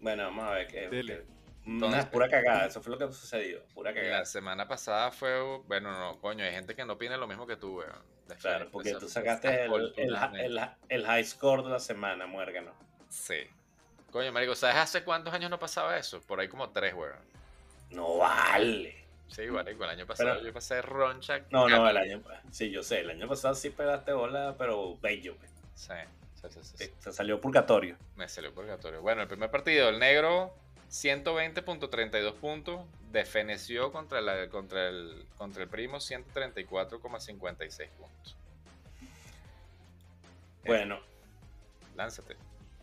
[0.00, 1.24] Bueno, vamos a ver qué.
[1.64, 3.62] Una pura cagada, eso fue lo que sucedió.
[3.72, 4.18] Pura cagada.
[4.18, 5.40] La semana pasada fue.
[5.68, 8.12] Bueno, no, coño, hay gente que no opina lo mismo que tú, weón.
[8.40, 12.72] Claro, porque tú sacaste el, el, el- el high score de la semana, muérgano.
[13.08, 13.46] Sí.
[14.10, 16.20] Coño, marico, ¿sabes hace cuántos años no pasaba eso?
[16.20, 17.16] Por ahí como tres, weón.
[17.90, 19.01] No vale.
[19.28, 21.40] Sí, marico, el año pasado Pero- yo pasé roncha.
[21.50, 22.22] No, no, el año.
[22.50, 25.36] Sí, yo sé, el año pasado sí pegaste bola, pero bello.
[25.74, 25.92] Sí,
[26.34, 26.76] sí, sí, sí, sí.
[26.76, 27.96] Te, te salió purgatorio.
[28.16, 29.00] Me salió purgatorio.
[29.00, 30.54] Bueno, el primer partido, el negro,
[30.90, 32.80] 120.32 puntos.
[33.10, 38.36] Defeneció contra, la, contra, el, contra el primo, 134,56 puntos.
[40.64, 41.00] Bueno,
[41.96, 42.36] Lánzate.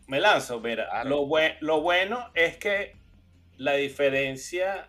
[0.08, 1.04] Me lanzo, mira.
[1.04, 1.28] Lo,
[1.62, 2.96] lo bueno es que
[3.58, 4.88] la diferencia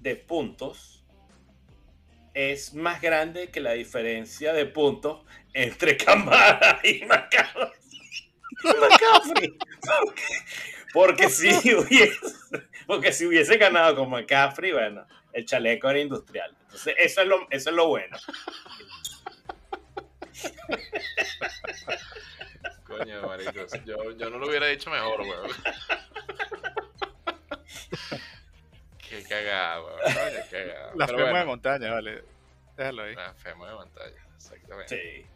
[0.00, 1.04] de puntos
[2.32, 7.70] es más grande que la diferencia de puntos entre Camara y McCaffrey.
[8.64, 9.58] McCaffrey.
[9.86, 10.28] Porque,
[10.94, 12.18] porque si hubiese,
[12.86, 16.56] porque si hubiese ganado con McCaffrey, bueno, el chaleco era industrial.
[16.62, 18.16] Entonces, eso es lo, eso es lo bueno.
[22.84, 23.66] Coño, marico.
[23.84, 25.50] Yo, yo no lo hubiera dicho mejor, weón.
[29.10, 29.98] Qué cagada, weón.
[30.00, 30.92] Coño, qué cagada.
[30.96, 32.24] La Pero FEMA de montaña, vale.
[32.76, 33.14] Déjalo ahí.
[33.14, 34.96] la FEMA de pantalla, exactamente.
[35.20, 35.26] Sí.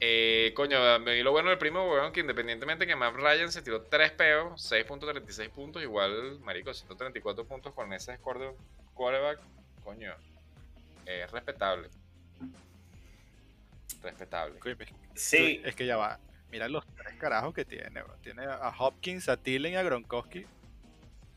[0.00, 3.62] Eh, coño, me di lo bueno del primo, weón, que independientemente que Matt Ryan se
[3.62, 8.52] tiró 3 peos, 6.36 puntos, igual, marico, 134 puntos con ese score de
[8.94, 9.40] quarterback,
[9.82, 10.14] coño,
[11.06, 11.88] es respetable.
[14.02, 14.58] Respetable.
[14.64, 16.18] Es- Sí, Es que ya va.
[16.50, 18.14] Mira los tres carajos que tiene, bro.
[18.22, 20.46] Tiene a Hopkins, a Tillen y a Gronkowski.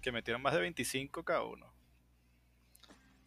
[0.02, 1.72] Que metieron más de 25 cada uno.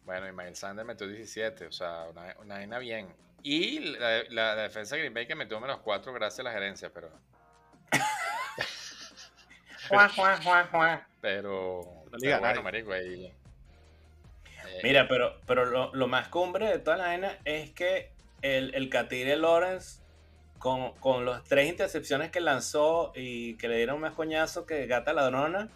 [0.03, 3.07] Bueno, y Miles Sanders metió 17, o sea, una, una vaina bien.
[3.41, 6.51] Y la, la- la defensa de Green Bay que metió menos 4 gracias a la
[6.51, 7.09] gerencia, pero...
[11.21, 11.81] Pero...
[12.11, 13.25] No le pero bueno, marico, ahí...
[13.25, 18.11] eh, Mira, pero, pero lo, lo más cumbre de toda la vaina es que
[18.41, 20.01] el, el Catire Lawrence,
[20.59, 25.13] con, con las tres intercepciones que lanzó y que le dieron más coñazo que Gata
[25.13, 25.69] Ladrona,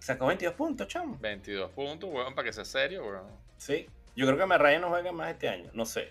[0.00, 1.16] sacó 22 puntos, chamo.
[1.20, 3.28] 22 puntos, weón, para que sea serio, weón.
[3.56, 3.88] Sí.
[4.16, 6.10] Yo creo que Merraya no juega más este año, no sé.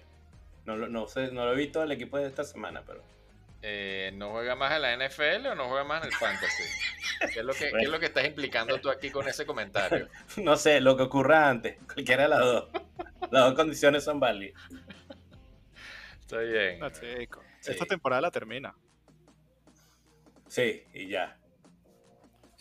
[0.66, 3.04] No, lo- no sé, no lo he visto el equipo de esta semana, pero.
[3.62, 6.64] Eh, ¿No juega más en la NFL o no juega más en el Fantasy?
[7.34, 10.08] ¿Qué es lo que, qué es lo que estás implicando tú aquí con ese comentario?
[10.38, 12.70] No sé, lo que ocurra antes, cualquiera de las dos.
[13.32, 14.62] Las dos condiciones son válidas.
[16.22, 16.80] Está bien.
[16.80, 17.44] No, chico.
[17.60, 17.72] Sí.
[17.72, 18.74] Esta temporada la termina.
[20.48, 21.38] Sí, y ya.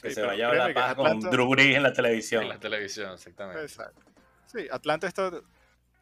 [0.00, 2.48] Que Sí, se vaya a la paja con Drew Brees en la En televisión.
[2.48, 3.62] la televisión, exactamente.
[3.62, 4.00] Exacto.
[4.46, 5.32] Sí, Atlanta esta,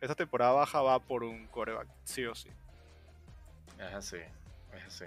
[0.01, 2.51] esta temporada baja va por un coreback, sí o sí.
[3.79, 4.19] Es así,
[4.75, 5.05] es así.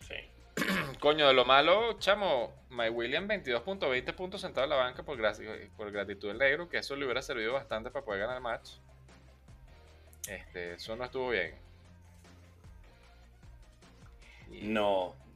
[0.00, 0.14] Sí.
[1.00, 5.18] Coño, de lo malo, chamo, Mike Williams 22.20 puntos sentado en la banca por,
[5.76, 8.70] por gratitud del negro, que eso le hubiera servido bastante para poder ganar el match.
[10.28, 11.54] Este, eso no estuvo bien.
[14.50, 14.66] Y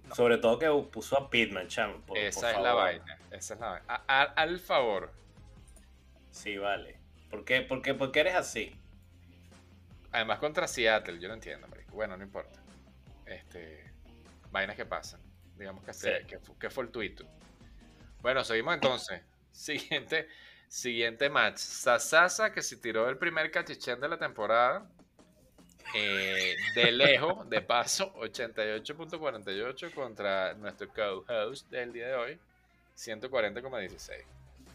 [0.07, 2.01] No, sobre todo que puso a Pittman, chamo.
[2.03, 3.85] por- esa por es la vaina, esa es la vaina.
[3.89, 5.13] A- a- al favor,
[6.31, 6.99] Sí, vale.
[7.31, 8.79] ¿Por qué, por qué, por qué eres así?
[10.13, 11.93] además contra Seattle, yo no entiendo, marico.
[11.95, 12.59] Bueno, no importa.
[13.27, 13.91] Este,
[14.51, 15.21] vainas que pasan.
[15.59, 16.09] Digamos que, Sí.
[16.27, 17.27] que, que fortuito.
[18.23, 19.23] Bueno, seguimos entonces.
[19.53, 20.29] Siguiente,
[20.69, 21.57] siguiente match.
[21.59, 24.87] Sasasa que se tiró el primer cachichén de la temporada.
[25.95, 32.39] Eh, de lejos, de paso, 88.48 contra nuestro co-host del día de hoy,
[32.97, 34.25] 140,16.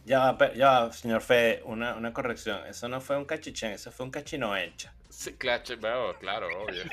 [0.06, 2.65] Ya va, ya señor Fede, una, una corrección.
[2.65, 4.93] Eso no fue un cachichén, eso fue un cachinoencha.
[5.10, 6.84] Sí, claro, bueno, claro, obvio.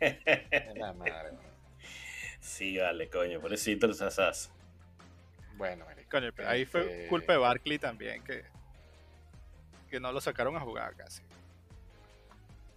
[0.76, 1.30] La madre,
[2.40, 4.50] sí, vale, coño, pobrecito el Sasas.
[5.56, 5.84] Bueno.
[6.10, 8.44] Coño, pero ahí fue Este- culpa de Barkley también, que,
[9.90, 11.22] que no lo sacaron a jugar casi.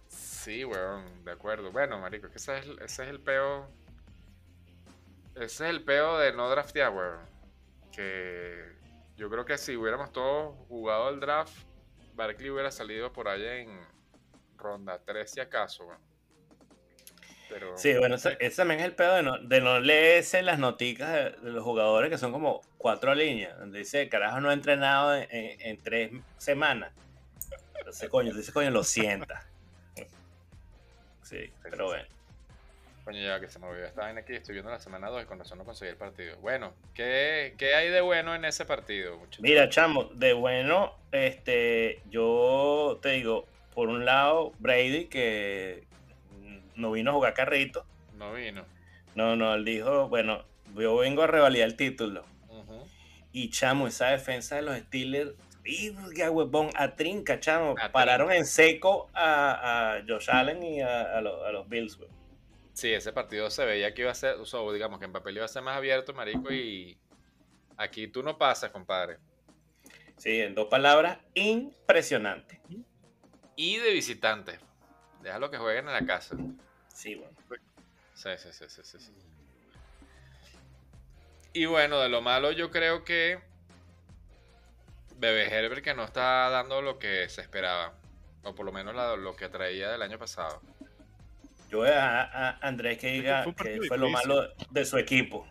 [0.08, 1.70] Sí, weón, de acuerdo.
[1.72, 3.68] Bueno, marico, que ese es, el- ese es el peo.
[5.34, 7.18] Ese es el peo de no draftear, weón.
[7.92, 8.72] Que
[9.16, 11.52] yo creo que si hubiéramos todos jugado el draft,
[12.14, 13.80] Barkley hubiera salido por allá en
[14.56, 16.00] ronda 3 si acaso, weón.
[17.48, 20.58] Pero Sí, bueno, ese, ese también es el pedo de no, de no leerse las
[20.58, 24.54] noticas de, de los jugadores que son como cuatro líneas, donde dice, carajo, no ha
[24.54, 26.92] entrenado en, en- en tres semanas.
[27.84, 29.46] Entonces, coño, dice, coño, lo sienta.
[31.22, 32.06] Sí, pero bueno.
[33.04, 35.26] Coño, ya que se me olvidó esta vaina aquí, estoy viendo la semana 2 y
[35.26, 36.38] con razón no conseguí el partido.
[36.38, 39.42] Bueno, ¿qué, qué hay de bueno en ese partido, muchachos?
[39.42, 45.84] Mira, chamo, de bueno, este, yo te digo, por un lado, Brady, que
[46.76, 47.84] no vino a jugar carrito.
[48.16, 48.64] No vino.
[49.14, 50.42] No, no, él dijo, bueno,
[50.74, 52.24] yo vengo a revalidar el título.
[53.32, 55.32] Y chamo, esa defensa de los Steelers,
[56.14, 57.74] ya huevón, a trinca, chamo.
[57.80, 58.40] A Pararon trinca.
[58.40, 62.10] en seco a, a Josh Allen y a, a los, Bills, güey.
[62.72, 65.36] Sí, ese partido se veía que iba a ser, o sea, digamos que en papel
[65.36, 66.98] iba a ser más abierto, marico, y
[67.76, 69.18] aquí tú no pasas, compadre.
[70.16, 72.60] Sí, en dos palabras, impresionante.
[73.56, 74.58] Y de visitantes.
[75.22, 76.36] Déjalo que jueguen en la casa.
[76.88, 77.36] Sí, bueno.
[78.14, 79.12] Sí, sí, sí, sí, sí.
[81.52, 83.40] Y bueno, de lo malo yo creo que
[85.24, 87.94] Bebe Herbert que no está dando lo que se esperaba.
[88.42, 90.60] O por lo menos la- lo que traía del año pasado.
[91.70, 95.46] Yo voy a Andrés que diga fue que fue lo malo de su equipo.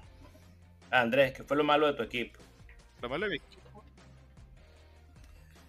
[0.91, 2.39] Andrés, ¿qué fue lo malo de tu equipo?
[3.01, 3.83] Lo malo de mi equipo.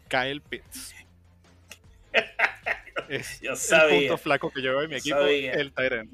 [0.08, 0.94] Kyle Pitts.
[3.08, 3.98] es Yo el sabía.
[4.00, 5.52] punto flaco que lleva en mi equipo, sabía.
[5.54, 6.10] el Tyrant.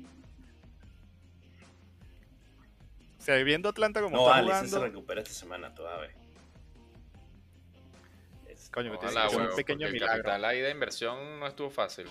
[3.18, 6.14] O sea, viendo Atlanta como No, está Alice se jugando, recupera esta semana todavía.
[8.73, 10.17] Coño, tiene Ojalá, que ser un pequeño porque el milagro.
[10.23, 12.09] capital ahí de inversión no estuvo fácil.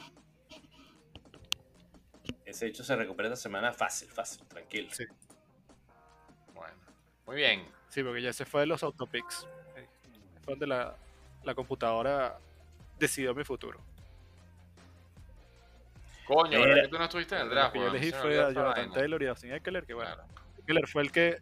[2.45, 4.89] Ese hecho se recupera esta semana fácil, fácil, tranquilo.
[4.91, 5.05] Sí.
[6.53, 6.73] Bueno,
[7.25, 7.65] muy bien.
[7.89, 9.47] Sí, porque ya se fue de los autopicks.
[9.75, 9.87] Eh,
[10.43, 10.95] Fue donde la,
[11.43, 12.37] la computadora
[12.97, 13.79] decidió mi futuro.
[16.25, 16.59] Coño.
[16.61, 17.73] ¿verdad que tú no estuviste en el Lo draft?
[17.73, 18.91] que yo elegí fue a Jonathan.
[18.91, 20.29] Taylor y a Austin Eckler, que bueno, Claro.
[20.59, 21.41] Eckler fue el que...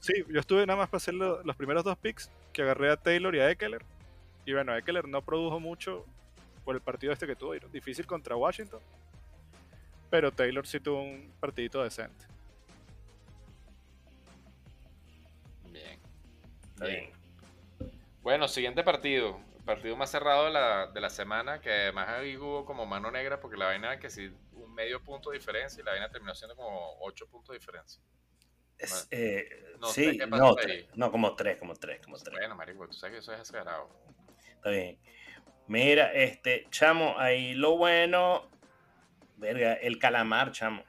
[0.00, 2.96] Sí, yo estuve nada más para hacer lo- los primeros dos picks, que agarré a
[2.96, 3.84] Taylor y a Eckler.
[4.44, 6.04] Y bueno, Eckler no produjo mucho
[6.64, 8.80] por el partido este que tuvo, difícil contra Washington.
[10.10, 12.26] Pero Taylor sí tuvo un partidito decente.
[15.70, 16.00] Bien.
[16.80, 17.10] Bien.
[17.78, 17.92] bien.
[18.22, 19.38] Bueno, siguiente partido.
[19.64, 23.38] Partido más cerrado de la, de la semana, que además ahí hubo como mano negra,
[23.38, 26.34] porque la vaina era que sí, un medio punto de diferencia y la vaina terminó
[26.34, 28.02] siendo como ocho puntos de diferencia.
[28.78, 29.48] Es, eh,
[29.80, 32.36] No sí, qué no, tres, no, como tres, como tres, como tres.
[32.36, 33.88] Bueno, marico, tú sabes que eso es exagerado.
[34.56, 34.98] Está bien.
[35.66, 38.48] Mira, este, chamo, ahí lo bueno.
[39.36, 40.82] Verga, el calamar, chamo.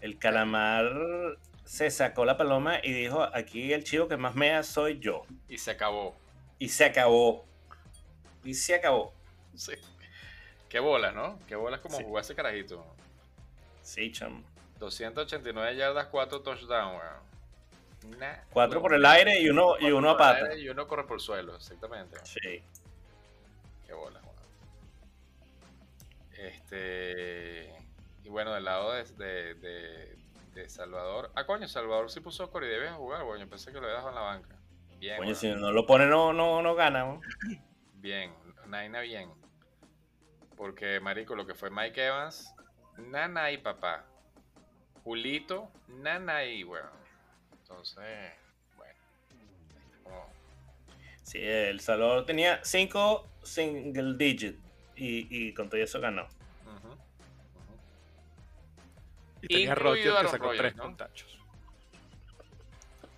[0.00, 4.98] El calamar se sacó la paloma y dijo: aquí el chivo que más mea soy
[4.98, 5.22] yo.
[5.48, 6.16] Y se acabó.
[6.58, 7.46] Y se acabó.
[8.44, 9.14] Y se acabó.
[9.54, 9.72] Sí.
[10.68, 11.38] Qué bolas, ¿no?
[11.46, 12.04] Qué bolas como Sí.
[12.04, 12.84] jugó ese carajito.
[13.82, 14.42] Sí, chamo.
[14.78, 18.18] 289 yardas, 4 touchdowns, weón.
[18.20, 19.04] Nah, Cuatro por weón.
[19.04, 20.54] el aire y uno, y uno a pata.
[20.56, 22.18] Y uno corre por el suelo, exactamente.
[22.24, 22.62] Sí.
[23.86, 24.36] Qué bola, weón.
[26.34, 27.74] Este.
[28.24, 30.16] Y bueno, del lado de, de, de-
[30.54, 31.30] de Salvador.
[31.34, 33.40] Ah, coño, Salvador sí puso Corey Davis a jugar, weón.
[33.40, 34.56] Yo pensé que lo había dejado en la banca.
[34.98, 35.36] Bien, Coño, weón.
[35.40, 37.18] si no lo pone, no, no, no gana.
[37.94, 38.32] Bien,
[38.66, 39.30] Naina bien.
[40.56, 42.54] Porque, marico, lo que fue Mike Evans,
[42.96, 44.04] nana y papá.
[45.06, 46.90] Julito, nana y, weón.
[47.52, 48.32] Entonces,
[48.76, 48.98] bueno.
[51.22, 54.58] Sí, El Salvador tenía cinco single digit.
[54.96, 56.26] Y, y con todo eso ganó.
[59.42, 60.82] Y tenía Rodgers que sacó tres ¿no?
[60.82, 61.38] contachos.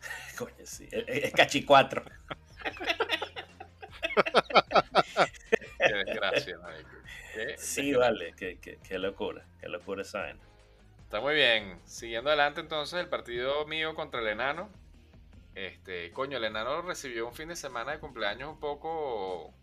[0.36, 0.86] Coño, sí.
[0.92, 2.04] Es, cachi cuatro.
[5.78, 6.58] Qué desgracia.
[7.32, 8.34] Qué Sí, vale.
[8.36, 9.46] Qué, qué, qué locura.
[9.58, 10.48] Qué locura esa vaina.
[11.08, 11.80] Está muy bien.
[11.86, 14.68] Siguiendo adelante entonces el partido mío contra el enano.
[15.54, 19.54] Este, coño, el enano recibió un fin de semana de cumpleaños un poco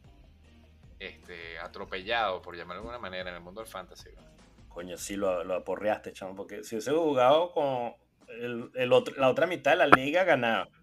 [0.98, 4.10] este, atropellado, por llamarlo de alguna manera, en el mundo del fantasy.
[4.16, 4.24] ¿no?
[4.70, 6.36] Coño, sí lo, lo aporreaste, chamo.
[6.36, 7.94] Porque si hubiese jugado con
[8.28, 10.68] el, el otro, la otra mitad de la liga, ganaba.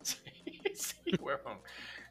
[0.00, 1.60] Sí, sí, weón.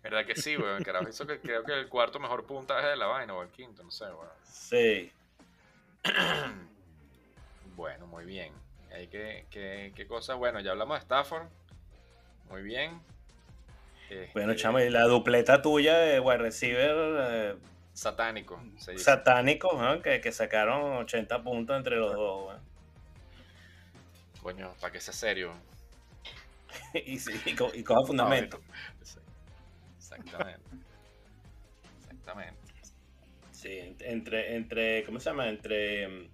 [0.03, 0.83] ¿Verdad que sí, weón?
[0.83, 3.81] Carajo, hizo que creo que el cuarto mejor puntaje de la vaina, o el quinto,
[3.81, 4.29] no sé, weón.
[4.43, 5.11] Sí.
[7.77, 8.51] Bueno, muy bien.
[8.93, 10.33] Hay que, que, qué cosa.
[10.33, 11.47] Bueno, ya hablamos de Stafford.
[12.49, 12.99] Muy bien.
[14.33, 16.95] Bueno, Este, chamo, y la dupleta tuya de wide receiver
[17.29, 17.55] eh,
[17.93, 18.59] Satánico.
[18.97, 20.01] satánico, ¿no?
[20.01, 22.47] que, que sacaron 80 puntos entre los dos.
[22.47, 22.61] weón.
[24.41, 25.53] Coño, para que sea serio.
[27.05, 28.59] y, sí, y, co- y coja fundamento.
[29.97, 30.61] Exactamente.
[31.99, 32.57] Exactamente.
[33.51, 35.49] Sí, ent- entre, entre, ¿cómo se llama?
[35.49, 36.29] Entre, mm,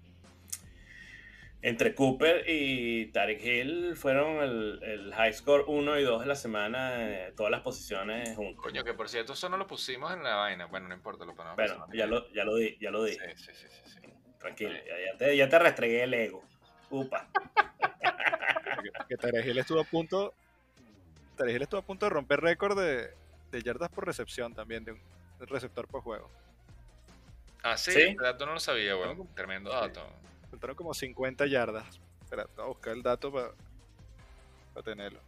[1.63, 6.35] entre Cooper y Tarek Hill fueron el, el high score 1 y 2 de la
[6.35, 8.61] semana, eh, todas las posiciones juntas.
[8.61, 10.65] Coño, que por cierto, eso no lo pusimos en la vaina.
[10.65, 11.55] Bueno, no importa, lo ponemos.
[11.55, 13.13] Bueno, ya lo, ya lo di, ya lo di.
[13.13, 14.13] Sí, sí, sí, sí, sí.
[14.39, 16.43] Tranquilo, ya, ya te, ya te restregué el ego.
[16.89, 17.27] Upa.
[19.07, 20.33] Que, Tarek Hill estuvo a punto.
[21.37, 23.11] Tarek Hill estuvo a punto de romper récord de,
[23.51, 24.99] de yardas por recepción también, de un
[25.39, 26.29] receptor por juego.
[27.61, 28.01] Ah, sí, ¿Sí?
[28.01, 29.25] este dato no lo sabía, weón.
[29.33, 30.05] Tremendo dato.
[30.53, 31.99] Faltaron como 50 yardas.
[32.21, 33.55] Espera, voy a buscar el dato para
[34.83, 35.19] tenerlo.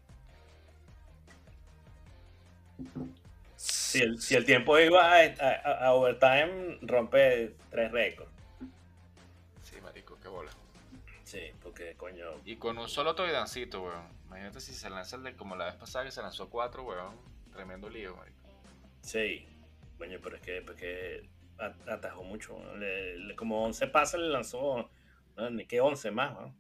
[3.56, 8.30] Si el, si el tiempo iba a, a- a overtime, rompe tres récords.
[9.64, 10.52] Sí, marico, qué bola.
[11.24, 12.26] Sí, porque coño.
[12.46, 14.08] Y con un solo touchdowncito, weón.
[14.28, 17.16] Imagínate si se lanza el de como la vez pasada que se lanzó cuatro, weón.
[17.52, 18.38] Tremendo lío, marico.
[19.02, 19.48] Sí,
[19.98, 22.60] coño, pero es que, porque a- atajó mucho.
[22.76, 24.88] le- como 11 pases le lanzó.
[25.36, 26.56] No, ni que 11 más, ¿no?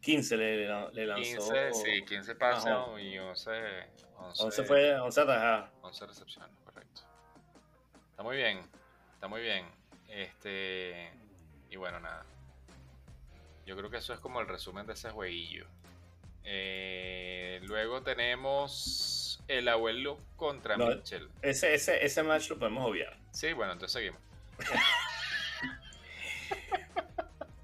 [0.00, 1.52] 15 le, le lanzó.
[1.52, 3.00] 15, sí, 15 pases Ajá.
[3.00, 3.50] y 11,
[4.16, 5.70] 11, 11 fue 11 atajadas.
[5.82, 7.02] 11 recepciones, correcto.
[8.10, 8.60] Está muy bien,
[9.14, 9.66] está muy bien.
[10.08, 11.12] Este,
[11.70, 12.24] y bueno, nada.
[13.66, 15.66] Yo creo que eso es como el resumen de ese jueguillo.
[16.44, 21.28] Eh, luego tenemos el abuelo contra No, Mitchell.
[21.42, 23.16] Ese, ese, ese match lo podemos obviar.
[23.32, 24.20] Sí, bueno, entonces seguimos.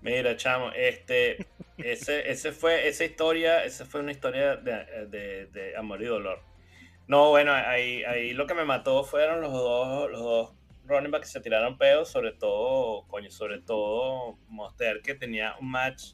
[0.06, 1.44] Mira, chamo, este,
[1.78, 6.40] ese, ese fue, esa historia, esa fue una historia de, de- de amor y dolor.
[7.08, 10.52] No, bueno, ahí, ahí lo que me mató fueron los dos, los dos
[10.84, 15.70] running backs que se tiraron pedos, sobre todo, coño, sobre todo Monster, que tenía un
[15.70, 16.12] match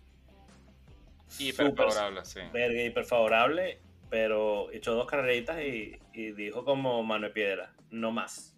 [1.38, 2.40] Hiper súper favorable, sí.
[2.52, 3.78] verga, hiper favorable,
[4.11, 8.51] pero echó dos carreritas y, y dijo como mano de piedra, no más.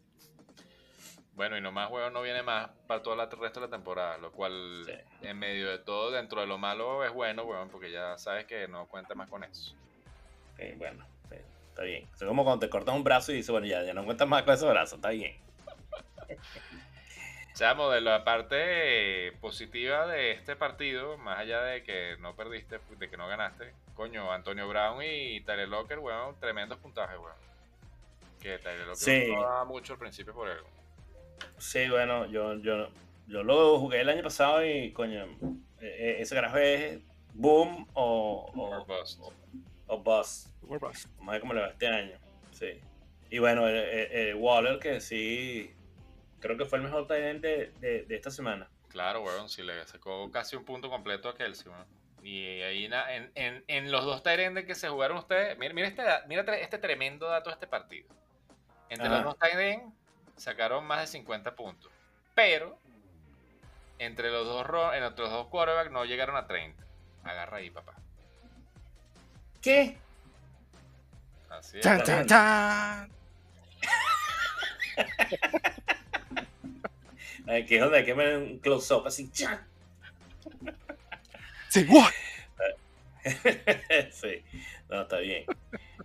[1.35, 4.31] Bueno, y nomás juego no viene más para todo el resto de la temporada, lo
[4.31, 4.92] cual Sí.
[5.27, 8.68] en medio de todo, dentro de lo malo, es bueno, weón, porque ya sabes que
[8.68, 9.75] no cuenta más con eso.
[10.53, 11.37] Ok, bueno, sí,
[11.70, 12.09] está bien.
[12.14, 14.44] Es como cuando te cortas un brazo y dices, bueno, ya, ya no cuentas más
[14.44, 15.37] con ese brazo, está bien.
[17.55, 23.09] Chamo, de la parte positiva de este partido, más allá de que no perdiste, de
[23.11, 27.37] que no ganaste, coño, Antonio Brown y Tyler Locker, weón, tremendos puntajes, weón.
[28.40, 29.33] Que Tyler Locker Sí.
[29.33, 30.59] no daba mucho al principio por él.
[31.59, 32.88] Sí, bueno, yo, yo,
[33.27, 35.25] yo lo jugué el año pasado y, coño,
[35.81, 37.01] eh, eh, ese carajo es
[37.33, 39.20] boom o, o, bust.
[39.87, 40.49] o bust.
[40.62, 41.09] Warpass.
[41.18, 42.16] Vamos a ver cómo le va este año.
[42.53, 42.81] Sí.
[43.31, 45.75] Y bueno, eh, Waller, que sí,
[46.40, 48.70] creo que fue el mejor tight end de, de, de esta semana.
[48.88, 51.87] Claro, weón, si le sacó casi un punto completo a Kelsey, weón.
[52.23, 56.03] Y ahí en, en, en los dos Tyrendes que se jugaron ustedes, mira, mira, este,
[56.27, 58.09] mira este tremendo dato de este partido.
[58.88, 59.16] Entre Ajá.
[59.16, 59.92] los dos Tyren
[60.37, 61.90] sacaron más de 50 puntos.
[62.35, 62.79] Pero
[63.99, 66.83] entre los dos ro- entre los dos quarterbacks no llegaron a 30.
[67.25, 67.94] Agarra ahí, papá.
[69.62, 69.97] ¿Qué?
[71.49, 71.85] Así es.
[71.85, 73.11] Chan, chan, chan.
[77.47, 79.31] Ay, que es donde hay que poner un close-up así.
[79.31, 79.61] ¡chan!
[81.68, 82.11] Sí, what?
[84.12, 84.42] sí,
[84.88, 85.44] no, está bien.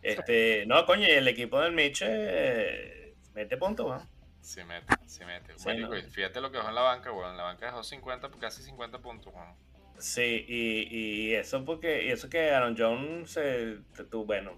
[0.02, 4.08] Este, no, coño, y el equipo del Mitch eh, mete puntos, ¿no?
[4.42, 5.58] Sí mete, sí mete.
[5.58, 6.02] Sí, Marico, no.
[6.02, 7.38] fíjate lo que dejó en la banca, weón.
[7.38, 9.54] La banca dejó 50, casi 50 puntos, weón.
[10.00, 10.88] Sí, y,
[11.30, 14.54] y eso porque, y eso que Aaron Jones, se, tú, bueno,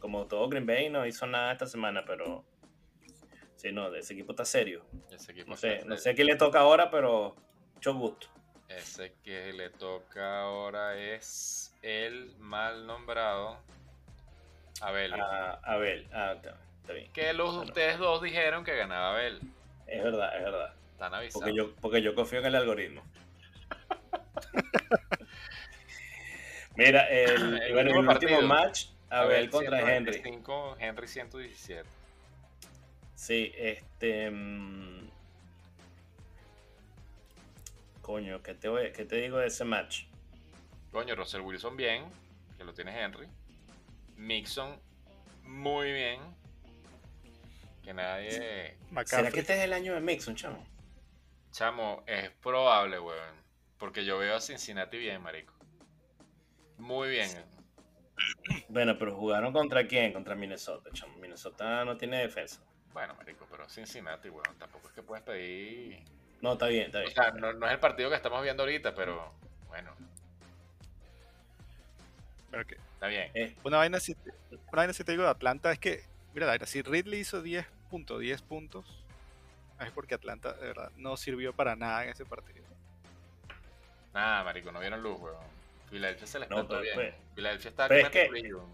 [0.00, 2.44] como todo Green Bay no hizo nada esta semana, pero
[3.56, 4.84] sí, no, ese equipo está serio.
[5.10, 7.34] Ese equipo No sé, está- no sé qué le toca ahora, pero
[7.74, 8.28] mucho gusto.
[8.68, 13.58] Ese que le toca ahora es el mal nombrado
[14.80, 15.12] Abel.
[15.14, 16.56] A, a ver, ah, está,
[16.88, 17.12] está bien.
[17.12, 17.68] Que los Bueno.
[17.68, 19.40] ustedes dos dijeron que ganaba Abel.
[19.86, 20.74] Es verdad, es verdad.
[20.92, 21.42] Están avisados.
[21.44, 23.02] Porque yo, porque yo confío en el algoritmo.
[26.76, 28.42] Mira, el, El bueno, el último último partido.
[28.42, 30.12] match, Abel contra Henry.
[30.14, 31.88] 125, Henry 117.
[33.14, 34.30] Sí, este.
[34.30, 35.08] mm,
[38.00, 40.04] Coño, ¿qué te, voy- qué te digo de ese match?
[40.92, 42.04] Coño, Russell Wilson bien,
[42.56, 43.26] que lo tiene Henry.
[44.16, 44.78] Mixon
[45.42, 46.20] muy bien.
[47.88, 48.76] Que nadie...
[49.06, 50.62] ¿Será que este es el año de Mixon, chamo?
[51.52, 53.34] Chamo, es probable, weón.
[53.78, 55.54] Porque yo veo a Cincinnati bien, marico.
[56.76, 57.30] Muy bien.
[58.68, 60.12] Bueno, pero jugaron contra quién?
[60.12, 61.16] Contra Minnesota, chamo.
[61.16, 62.60] Minnesota no tiene defensa.
[62.92, 64.58] Bueno, marico, pero Cincinnati, weón.
[64.58, 66.04] Tampoco es que puedes pedir...
[66.42, 67.14] No, está bien, está O bien.
[67.14, 69.32] sea, no, no es el partido que estamos viendo ahorita, pero
[69.68, 69.94] bueno,
[72.50, 73.30] Pero que está bien.
[73.32, 74.14] Eh, una vaina sí,
[74.50, 78.20] una vaina sí te digo de Atlanta es que, mira, si Ridley hizo 10 puntos,
[78.20, 78.84] 10 puntos,
[79.80, 82.64] es porque Atlanta de verdad no sirvió para nada en ese partido.
[84.14, 85.36] Nada, marico, no vieron luz, weón.
[85.90, 86.94] Filadelfia se les No, plantó bien.
[86.94, 88.64] fue- Filadelfia está pero que es mete que- frío.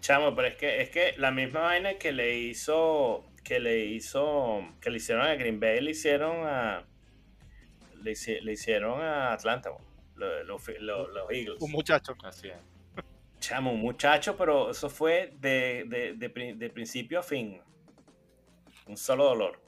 [0.00, 4.60] Chamo, pero es que, es que la misma vaina que le hizo, que le hizo,
[4.80, 6.84] que le hicieron a Green Bay, le hicieron a,
[8.02, 9.84] le, hici- le hicieron a Atlanta, weón.
[10.16, 11.60] Lo- lo- lo- los Eagles.
[11.60, 12.14] Un muchacho.
[12.22, 12.56] Así es.
[13.40, 17.60] Chamo, un muchacho, pero eso fue de, de, de de principio a fin.
[18.86, 19.60] Un solo dolor.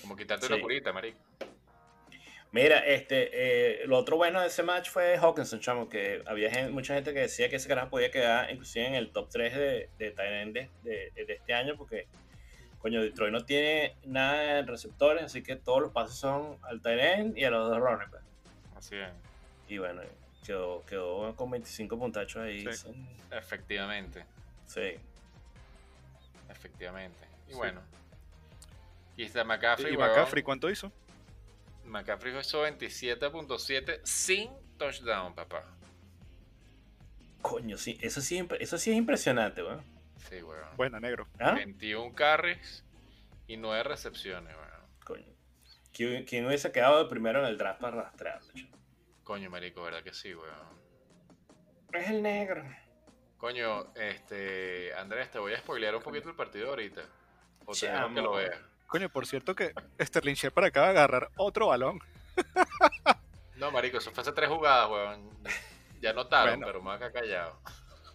[0.00, 0.52] Como quitarte Sí.
[0.52, 1.18] una curita, marico.
[2.52, 3.30] Mira, este,
[3.82, 7.20] eh, lo otro bueno de ese match fue Hawkinson, chamo, que había mucha gente que
[7.20, 11.24] decía que ese carajo podía quedar inclusive en el top 3 de, de de, de-
[11.26, 12.08] de este año, porque,
[12.80, 16.98] coño, Detroit no tiene nada de receptores, así que todos los pases son al tight
[17.00, 18.24] end y a los dos running backs.
[18.74, 19.10] Así es.
[19.68, 20.02] Y bueno,
[20.44, 22.62] quedó, quedó con 25 puntachos ahí.
[22.66, 22.72] Sí.
[22.72, 24.24] son- Efectivamente.
[24.66, 24.94] sí.
[26.48, 27.29] Efectivamente.
[27.50, 27.58] Y Sí.
[27.58, 27.82] bueno.
[29.16, 29.96] Y está McCaffrey, ¿Y.
[29.98, 30.90] McCaffrey cuánto hizo?
[31.84, 35.64] McCaffrey hizo 27.7 sin touchdown, papá.
[37.42, 39.82] Coño, sí, eso sí, eso sí es impresionante, weón.
[40.28, 40.76] Sí, weón.
[40.76, 41.26] Buena, negro.
[41.38, 41.52] ¿Ah?
[41.52, 42.84] 21 carries
[43.46, 44.90] y 9 recepciones, weón.
[45.04, 45.34] Coño.
[45.92, 48.40] ¿Quién, quién hubiese quedado de primero en el draft para chamo?
[49.24, 50.80] Coño, marico, ¿verdad que sí, weón?
[51.92, 52.64] Es el negro.
[53.38, 57.02] Coño, este, Andrés, te voy a spoilear un poquito el partido ahorita.
[57.74, 58.14] Chamo.
[58.14, 58.58] que lo veas.
[58.86, 62.00] Coño, por cierto que Sterling Shepard acaba de agarrar otro balón.
[63.56, 65.28] No, marico, eso fue hace tres jugadas, weón.
[66.00, 66.66] Ya notaron, Bueno.
[66.66, 67.60] pero me voy a quedar callado.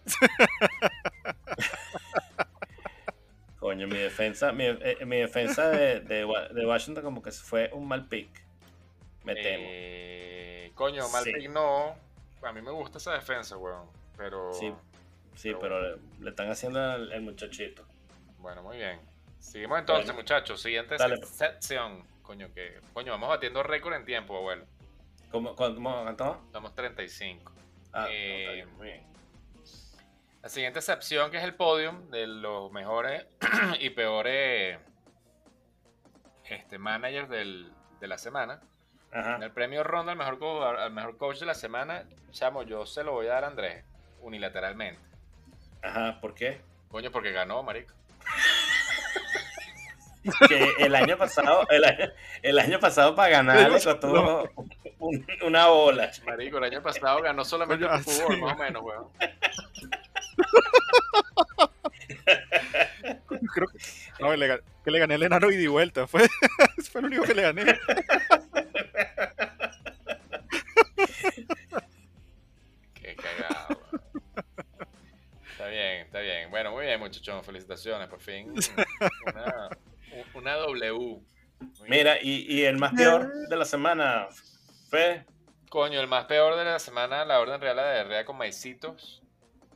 [3.58, 7.70] Coño, mi defensa, mi, eh, mi defensa de, de Wa- de Washington como que fue
[7.72, 8.28] un mal pick.
[9.24, 9.64] Me temo.
[9.68, 11.32] Eh, coño, mal Sí.
[11.32, 11.96] pick no.
[12.42, 13.86] A mí me gusta esa defensa, weón.
[14.16, 14.52] Pero.
[14.52, 14.72] Sí,
[15.34, 17.82] sí, pero pero le, le están haciendo el, el muchachito.
[18.38, 19.00] Bueno, muy bien.
[19.46, 20.20] Seguimos entonces, Bueno.
[20.20, 20.60] muchachos.
[20.60, 21.18] Siguiente Dale.
[21.18, 21.30] pues.
[21.30, 22.04] sección.
[22.22, 22.80] Coño, que.
[22.92, 24.66] Coño, vamos batiendo récord en tiempo, abuelo.
[25.30, 26.08] ¿Cómo, cómo?
[26.10, 27.52] Estamos 35.
[27.92, 29.06] Ah, no, Eh, está bien, muy bien.
[30.42, 33.26] La siguiente sección que es el podium de los mejores
[33.80, 34.78] y peores
[36.44, 38.60] este, managers del- de la semana.
[39.12, 39.36] En Ajá.
[39.44, 43.12] el premio Ronda al mejor, al mejor coach de la semana, chamo, yo se lo
[43.12, 43.84] voy a dar a Andrés,
[44.20, 45.00] unilateralmente.
[45.82, 46.60] Ajá, ¿por qué?
[46.90, 47.94] Coño, porque ganó, marico.
[50.48, 52.10] Que el año pasado, el año,
[52.42, 54.50] el año pasado para ganar le costó
[54.98, 56.10] un- una bola.
[56.24, 59.08] Marico, el año pasado ganó solamente el fútbol, sí, más o menos, weón.
[63.54, 63.78] Creo que,
[64.18, 66.06] no, le, ga- que le gané el enano y di vuelta.
[66.06, 66.28] Fue,
[66.92, 67.78] fue lo único que le gané.
[72.94, 73.80] Qué cagado.
[75.52, 76.50] Está bien, está bien.
[76.50, 77.44] Bueno, muy bien, muchachos.
[77.44, 78.52] Felicitaciones, por fin.
[79.26, 79.68] Una,
[80.46, 81.20] una W.
[81.88, 84.28] Mira, y, y el más peor de la semana
[84.88, 85.24] fue.
[85.68, 89.22] Coño, el más peor de la semana, la orden real de Herrera con maicitos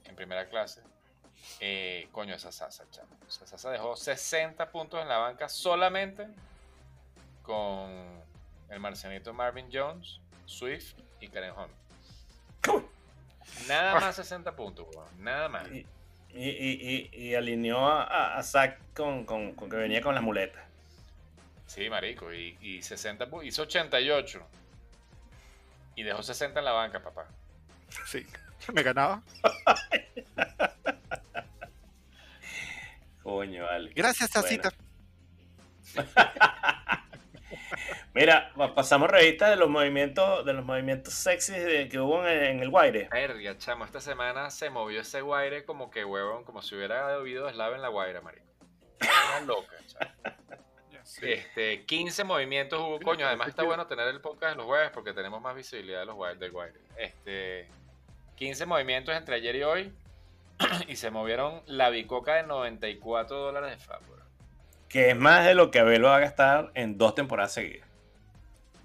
[0.05, 0.83] en primera clase.
[1.59, 3.09] Eh, coño, esa Sasa, chamo.
[3.29, 6.29] Esa Sasa dejó 60 puntos en la banca solamente
[7.43, 7.91] con
[8.69, 11.73] el marcianito Marvin Jones, Swift y Karen Hunt.
[13.67, 15.09] Nada más 60 puntos, weón.
[15.19, 15.67] Nada más.
[16.33, 20.15] Y, y, y, y- alineó a, a, a Zach con, con, con que venía con
[20.15, 20.63] las muletas.
[21.67, 22.33] Sí, marico.
[22.33, 24.47] Y, y 60 pu- hizo 88.
[25.97, 27.27] Y dejó 60 en la banca, papá.
[28.07, 28.25] Sí,
[28.73, 29.23] me ganaba.
[33.23, 33.93] Coño, vale.
[33.95, 34.71] Gracias, Bueno.
[38.15, 42.43] Mira, pa- pasamos revista de los movimientos, de los movimientos sexys de- que hubo en,
[42.45, 43.09] en el Guaire.
[43.11, 47.49] Verga, chamo, esta semana se movió ese guaire como que huevón, como si hubiera habido
[47.49, 48.47] eslave en la guaira, marico.
[49.01, 50.11] Una loca, chamo.
[51.23, 55.43] Este, 15 movimientos hubo, coño, además está bueno tener el podcast los jueves porque tenemos
[55.43, 56.79] más visibilidad de los del guaire.
[56.97, 57.67] Este,
[58.37, 59.93] 15 movimientos entre ayer y hoy
[60.87, 64.01] y se movieron la bicoca de 94 dólares de Fab.
[64.91, 67.89] Que es más de lo que Abel va a gastar en dos temporadas seguidas.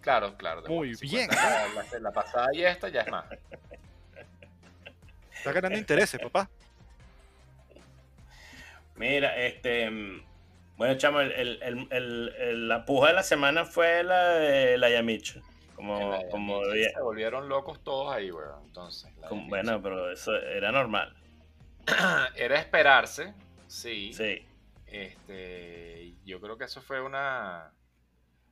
[0.02, 0.62] Claro, claro.
[0.68, 1.28] Muy bien.
[1.32, 3.26] La, la- la pasada y esta ya es más.
[5.36, 6.48] Está ganando intereses, papá.
[8.96, 9.90] Mira, este.
[10.78, 14.78] Bueno, chamo, el, el- el- el- el- la puja de la semana fue la de
[14.78, 15.42] la Yamicho.
[15.76, 18.64] Como, La- como se volvieron locos todos ahí, weón.
[18.66, 21.14] Entonces, como- bueno, pero eso era normal.
[22.36, 23.34] era esperarse,
[23.68, 24.14] sí.
[24.14, 24.46] Sí.
[25.02, 27.72] Este, yo creo que eso fue una,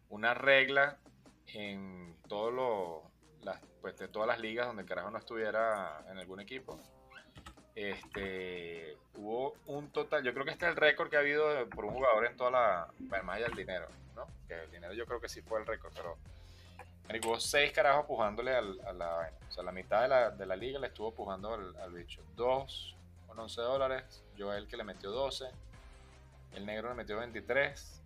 [0.09, 0.97] una regla
[1.47, 3.03] en todo lo,
[3.43, 6.79] las, pues, de todas las ligas donde el carajo no estuviera en algún equipo.
[7.75, 11.85] Este, hubo un total, yo creo que este es el récord que ha habido por
[11.85, 14.27] un jugador en toda la, bueno, más allá del dinero, ¿no?
[14.47, 16.17] Que el dinero yo creo que sí fue el récord, pero
[17.25, 19.31] hubo seis carajos pujándole al- a la.
[19.47, 22.21] O sea, la mitad de la, de la liga le estuvo pujando al, al bicho.
[22.35, 22.95] Dos
[23.27, 25.45] con 11 dólares, Joel que le metió 12,
[26.55, 28.01] el negro le metió 23,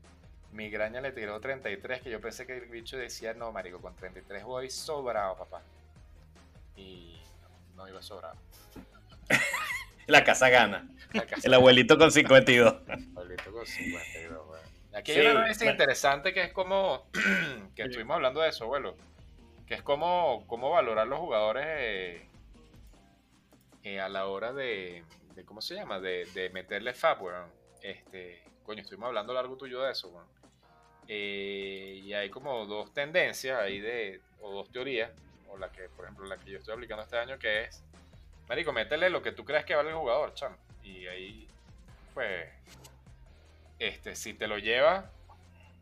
[0.53, 4.43] Migraña le tiró 33, que yo pensé que el bicho decía, no, marico, con 33
[4.43, 5.61] voy sobrado, papá.
[6.75, 7.21] Y
[7.75, 8.35] no, no iba sobrado.
[10.07, 10.87] La casa gana.
[11.13, 12.73] La casa- El abuelito con 52.
[13.15, 14.61] Abuelito con 52, weón.
[14.93, 15.71] Aquí Sí, hay una análisis bueno.
[15.73, 17.07] interesante que es como,
[17.75, 18.95] que estuvimos hablando de eso, abuelo,
[19.67, 22.25] que es como, cómo valorar los jugadores eh,
[23.83, 25.03] eh, a la hora de,
[25.35, 25.99] de- ¿cómo se llama?
[25.99, 27.56] De, de meterle fab, weón.
[27.81, 30.11] Este, coño, estuvimos hablando largo tuyo de eso.
[31.07, 35.11] Eh, y hay como dos tendencias ahí o dos teorías,
[35.49, 37.83] o la que, por ejemplo, la que yo estoy aplicando este año, que es,
[38.47, 40.57] marico, métele lo que tú creas que vale el jugador, chamo.
[40.83, 41.47] Y ahí,
[42.13, 42.49] pues,
[43.79, 45.05] este, si te lo llevas,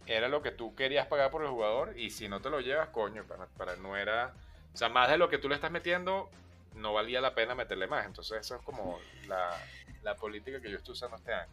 [0.06, 2.90] era lo que tú querías pagar por el jugador, y si no te lo llevas,
[2.90, 4.34] coño, para, para no era,
[4.74, 6.30] o sea, más de lo que tú le estás metiendo,
[6.76, 8.06] no valía la pena meterle más.
[8.06, 9.58] Entonces, eso es como la,
[10.04, 11.52] la política que yo estoy usando este año.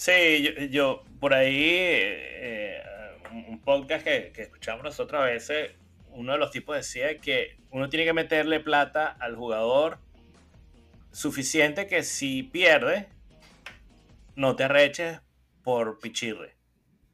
[0.00, 2.82] Sí, yo, por ahí, eh,
[3.46, 5.72] un podcast que, escuchamos nosotros a veces,
[6.12, 9.98] uno de los tipos decía que uno tiene que meterle plata al jugador
[11.12, 13.08] suficiente que si pierde,
[14.36, 15.20] no te arreches
[15.62, 16.56] por pichirre.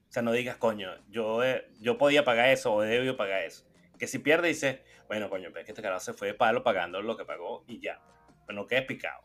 [0.08, 3.64] O sea, no digas, coño, yo, eh, yo podía pagar eso o debido pagar eso.
[3.98, 4.78] Que si pierde, dices,
[5.08, 7.80] bueno, coño, es que este carajo se fue de palo pagando lo que pagó y
[7.80, 8.00] ya.
[8.46, 9.22] Pero no quedes picado.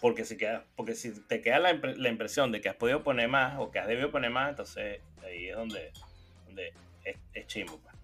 [0.00, 3.02] Porque si, queda, porque si te queda la, impre- la impresión de que has podido
[3.02, 5.92] poner más o que has debido poner más, entonces ahí es donde,
[6.46, 6.72] donde
[7.04, 7.78] es, es chimbo.
[7.78, 7.94] pues.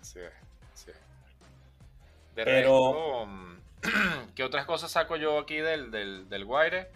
[0.00, 0.32] Así es,
[0.72, 0.96] así es.
[2.34, 3.56] De Pero- resto, mm,
[4.34, 6.88] ¿qué otras cosas saco yo aquí del, del, del Guaire?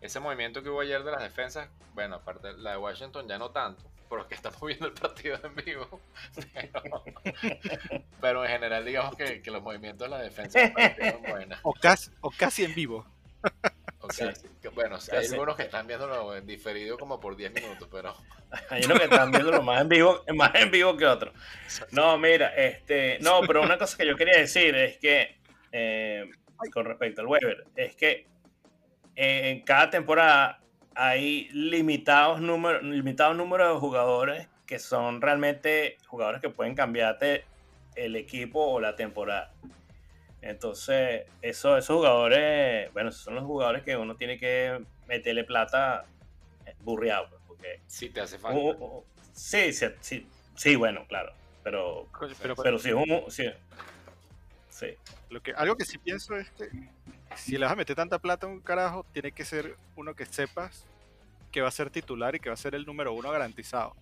[0.00, 3.50] Ese movimiento que hubo ayer de las defensas, bueno, aparte la de Washington ya no
[3.50, 6.00] tanto, porque estamos viendo el partido en vivo.
[6.52, 7.04] Pero,
[8.20, 11.58] pero en general, digamos que, que los movimientos de la defensa parecieron buenos.
[11.62, 13.06] O casi, o casi en vivo.
[14.04, 14.24] O Sí.
[14.74, 18.14] bueno, hay algunos que están viéndolo en diferido como por 10 minutos, pero
[18.70, 21.34] Hay unos que están viéndolo más en vivo, más en vivo que otros.
[21.90, 25.38] No, mira, este, no, pero una cosa que yo quería decir es que,
[25.72, 26.30] eh,
[26.70, 28.26] con respecto al Weber, es que
[29.16, 30.60] eh, en cada temporada
[30.94, 37.44] hay limitados números, limitados números de jugadores que son realmente jugadores que pueden cambiarte
[37.96, 39.52] el equipo o la temporada.
[40.44, 44.78] Entonces, eso, esos jugadores, bueno, esos son los jugadores que uno tiene que
[45.08, 46.04] meterle plata
[46.66, 48.58] eh, burreado, pues, porque sí te hace falta.
[48.58, 51.32] Uh, uh, sí, sí, sí, sí, bueno, claro.
[51.62, 53.44] Pero, Coño, Pero, pero sí, es un, sí,
[54.68, 54.88] sí.
[55.30, 56.68] lo que, algo que sí pienso es que
[57.36, 60.26] si le vas a meter tanta plata a un carajo, tiene que ser uno que
[60.26, 60.84] sepas
[61.50, 63.96] que va a ser titular y que va a ser el número uno garantizado.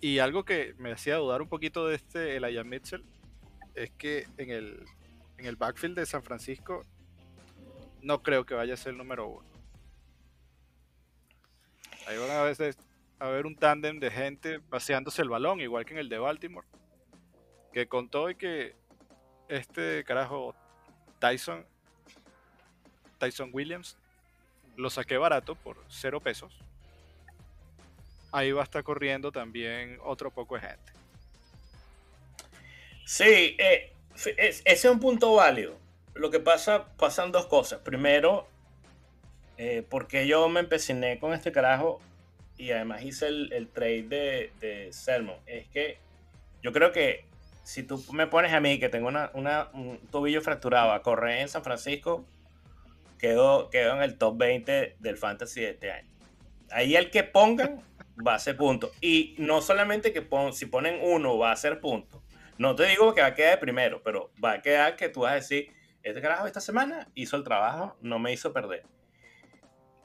[0.00, 3.04] Y algo que me hacía dudar un poquito de este Elijah Mitchell
[3.76, 4.84] es que en el,
[5.38, 6.82] en el backfield de San Francisco
[8.02, 9.46] no creo que vaya a ser el número uno.
[12.06, 12.78] Ahí van a veces
[13.18, 16.66] a ver un tándem de gente paseándose el balón, igual que en el de Baltimore.
[17.72, 18.74] Que contó y que
[19.48, 20.54] este carajo
[21.18, 21.64] Tyson
[23.18, 23.96] Tyson Williams
[24.76, 26.58] lo saqué barato por cero pesos.
[28.32, 30.92] Ahí va a estar corriendo también otro poco de gente.
[33.06, 33.92] Sí, eh,
[34.36, 35.78] ese es un punto válido.
[36.14, 37.78] Lo que pasa, pasan dos cosas.
[37.80, 38.48] Primero,
[39.58, 42.00] eh, porque yo me empeciné con este carajo
[42.56, 44.90] y además hice el, el trade de, de.
[45.46, 45.98] Es que
[46.62, 47.24] yo creo que
[47.62, 51.40] si tú me pones a mí que tengo una, una- un tobillo fracturado a correr
[51.42, 52.24] en San Francisco,
[53.18, 56.08] quedo, quedo en el top 20 del fantasy de este año.
[56.70, 57.82] Ahí el que pongan
[58.26, 58.90] va a ser punto.
[59.00, 62.22] Y no solamente que pon- si ponen uno va a ser punto.
[62.58, 65.20] No te digo que va a quedar de primero, pero va a quedar que tú
[65.20, 65.70] vas a decir,
[66.02, 68.84] este carajo esta semana hizo el trabajo, no me hizo perder.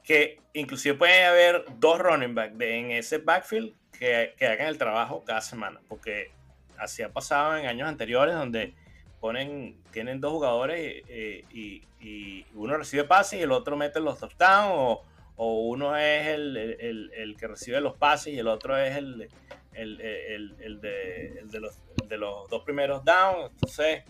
[0.04, 5.22] Que inclusive puede haber dos running back en ese backfield que, que hagan el trabajo
[5.24, 6.32] cada semana, porque
[6.76, 8.74] así ha pasado en años anteriores donde
[9.20, 14.18] ponen, tienen dos jugadores eh, y, y uno recibe pases y el otro mete los
[14.18, 15.04] touchdowns o,
[15.36, 18.96] o uno es el, el- el- el que recibe los pases y el otro es
[18.96, 19.28] el,
[19.74, 23.50] el, el- el de, el de los, de los dos primeros downs.
[23.52, 24.02] Entonces,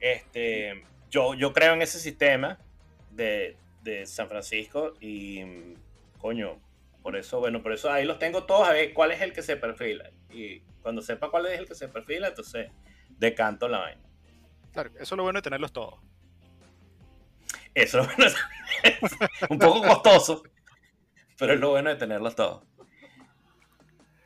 [0.00, 2.58] este, yo, yo creo en ese sistema
[3.10, 5.42] de, de San Francisco y,
[6.18, 6.60] coño,
[7.02, 9.42] por eso, bueno, por eso ahí los tengo todos a ver cuál es el que
[9.42, 10.10] se perfila.
[10.30, 12.70] Y cuando sepa cuál es el que se perfila, entonces
[13.18, 14.02] decanto la vaina.
[14.72, 16.00] Claro, eso es lo bueno de tenerlos todos.
[17.74, 18.32] Eso es bueno.
[19.50, 20.42] un poco costoso,
[21.38, 22.64] pero es lo bueno de tenerlos todos.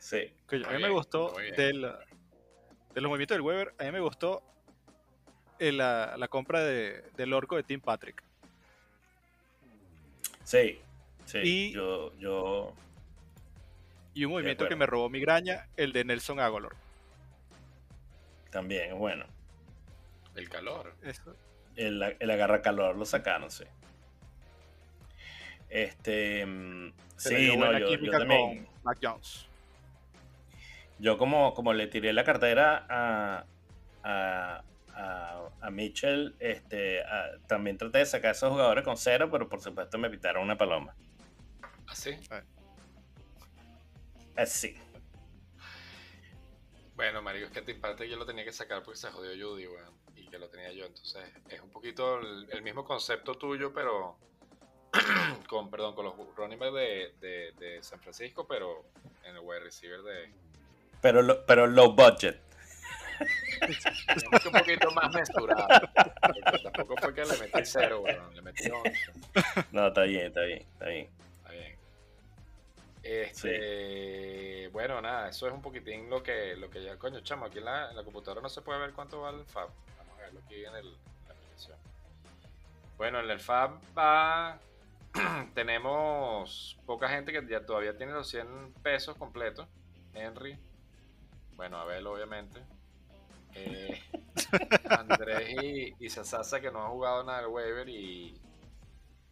[0.05, 0.31] Sí.
[0.45, 4.43] Coño, a mí me gustó del, de los movimientos del Weber, a mí me gustó
[5.57, 8.21] el- la, la compra de, del orco de Tim Patrick.
[10.43, 10.79] Sí,
[11.25, 11.39] sí.
[11.43, 12.71] Y- Yo, yo,
[14.13, 16.75] Y un movimiento que me robó migraña, el de Nelson Agolor.
[18.51, 19.25] también es bueno.
[20.35, 20.93] El calor.
[21.03, 21.35] Eso.
[21.75, 23.63] El, el agarra calor lo sacaron, sí.
[25.69, 26.45] Este.
[26.45, 28.65] mm, Sí, no, yo, también.
[28.65, 29.47] con Mac Jones.
[30.99, 33.45] Yo, como, como le tiré la cartera a,
[34.03, 39.29] a, a, a Mitchell, este, a- también traté de sacar a esos jugadores con cero,
[39.31, 40.95] pero por supuesto me pitaron una paloma.
[41.87, 42.17] ¿Así?
[44.35, 44.75] Así.
[46.95, 49.67] Bueno, marico, es que Tim Patrick yo lo tenía que sacar porque se jodió Judy,
[49.67, 49.93] weón.
[50.15, 50.85] Y que lo tenía yo.
[50.85, 54.17] Entonces, es un poquito el, el mismo concepto tuyo, pero
[55.49, 58.85] con, perdón, con los running backs de, de, de San Francisco, pero
[59.25, 60.33] en el wide receiver de.
[61.05, 62.41] Pero, lo- pero low budget.
[64.47, 65.67] un poquito más mesurado.
[66.63, 68.33] Tampoco fue que le metí cero, weón.
[68.33, 68.91] Le metí 11.
[69.71, 71.09] No, está bien, está bien, está bien.
[71.37, 71.75] Está bien.
[73.03, 77.59] Este, Bueno, nada, eso es un poquitín lo que, lo que ya, coño, chamo, aquí
[77.59, 79.69] en la, en la computadora no se puede ver cuánto va el FAB.
[79.99, 81.77] Vamos a verlo aquí en, el, en la aplicación.
[82.97, 84.57] Bueno, en el FAB va,
[85.53, 89.67] tenemos poca gente que ya todavía tiene los 100 pesos completos.
[90.15, 90.57] Henry,
[91.55, 92.61] bueno, Abel obviamente.
[93.53, 94.01] Eh,
[94.89, 98.39] Andrés y, y Sasasa que no han jugado nada del waiver y,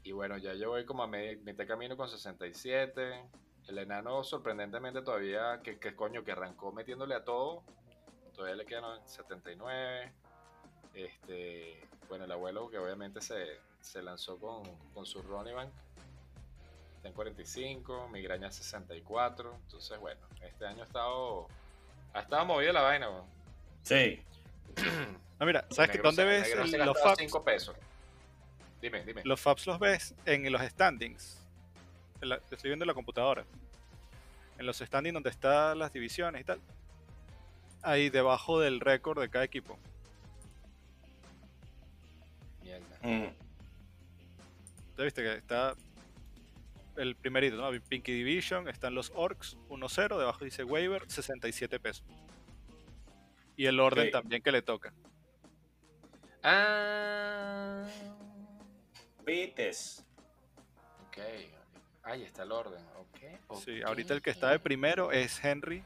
[0.04, 3.26] y bueno, ya yo voy como a medio, mitad camino con 67.
[3.68, 7.64] El enano sorprendentemente todavía, que, que coño, que arrancó metiéndole a todo.
[8.34, 10.12] Todavía le quedan 79.
[10.94, 14.64] Este, bueno, el abuelo que obviamente se, se lanzó con,
[14.94, 15.72] con su Ronnie Bank.
[16.96, 19.56] Está en 45, migraña 64.
[19.56, 21.48] Entonces, bueno, este año ha estado,
[22.14, 23.10] ha estado movida la vaina.
[23.10, 23.26] weón.
[23.84, 24.22] Sí.
[25.40, 27.18] Ah, mira, ¿sabes que dónde se- ves se los FAPs?
[27.20, 27.76] 5 pesos.
[28.82, 29.24] Dime, dime.
[29.26, 31.38] Los FAPs los ves en los standings.
[32.22, 33.44] En la- estoy viendo en la computadora.
[34.58, 36.62] En los standings donde están las divisiones y tal.
[37.82, 39.78] Ahí debajo del récord de cada equipo.
[42.62, 42.98] Mierda.
[43.02, 43.34] Mm.
[44.98, 45.76] Ya viste que está
[46.98, 47.72] el primerito, ¿no?
[47.82, 52.06] Pinky Division, están los Orcs 1-0, debajo dice Waiver 67 pesos.
[53.56, 54.94] Y el orden también que le toca.
[56.44, 57.84] Ah.
[59.26, 60.04] Pites.
[61.08, 61.18] Ok.
[62.04, 62.84] Ahí está el orden.
[62.98, 63.58] Ok.
[63.64, 65.84] Sí, ahorita el que está de primero es Henry.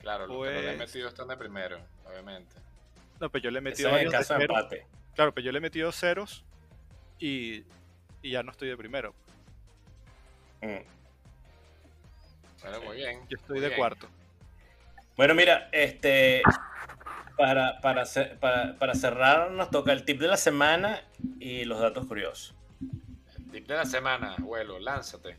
[0.00, 2.54] Claro, los que no le he Después- metido están de primero, obviamente.
[3.20, 4.56] No, pero yo le he Ese metido es el varios de caso de ceros.
[4.58, 4.86] empate.
[5.14, 6.44] Claro, pero yo le he metido ceros
[7.18, 7.64] y,
[8.26, 9.14] y ya no estoy de primero.
[10.60, 10.82] Mm.
[12.62, 13.20] Bueno, muy bien.
[13.28, 13.78] Yo estoy muy de bien.
[13.78, 14.08] cuarto.
[15.16, 16.42] Bueno, mira, este
[17.36, 18.04] para, para,
[18.40, 21.02] para, para cerrar nos toca el tip de la semana
[21.38, 22.54] y los datos curiosos.
[23.52, 25.36] Tip de la semana, abuelo, lánzate.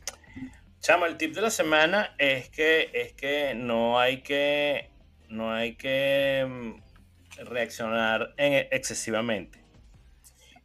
[0.80, 4.90] Chamo, el tip de la semana es que es que no hay que
[5.28, 9.60] no hay que mm, reaccionar en- excesivamente.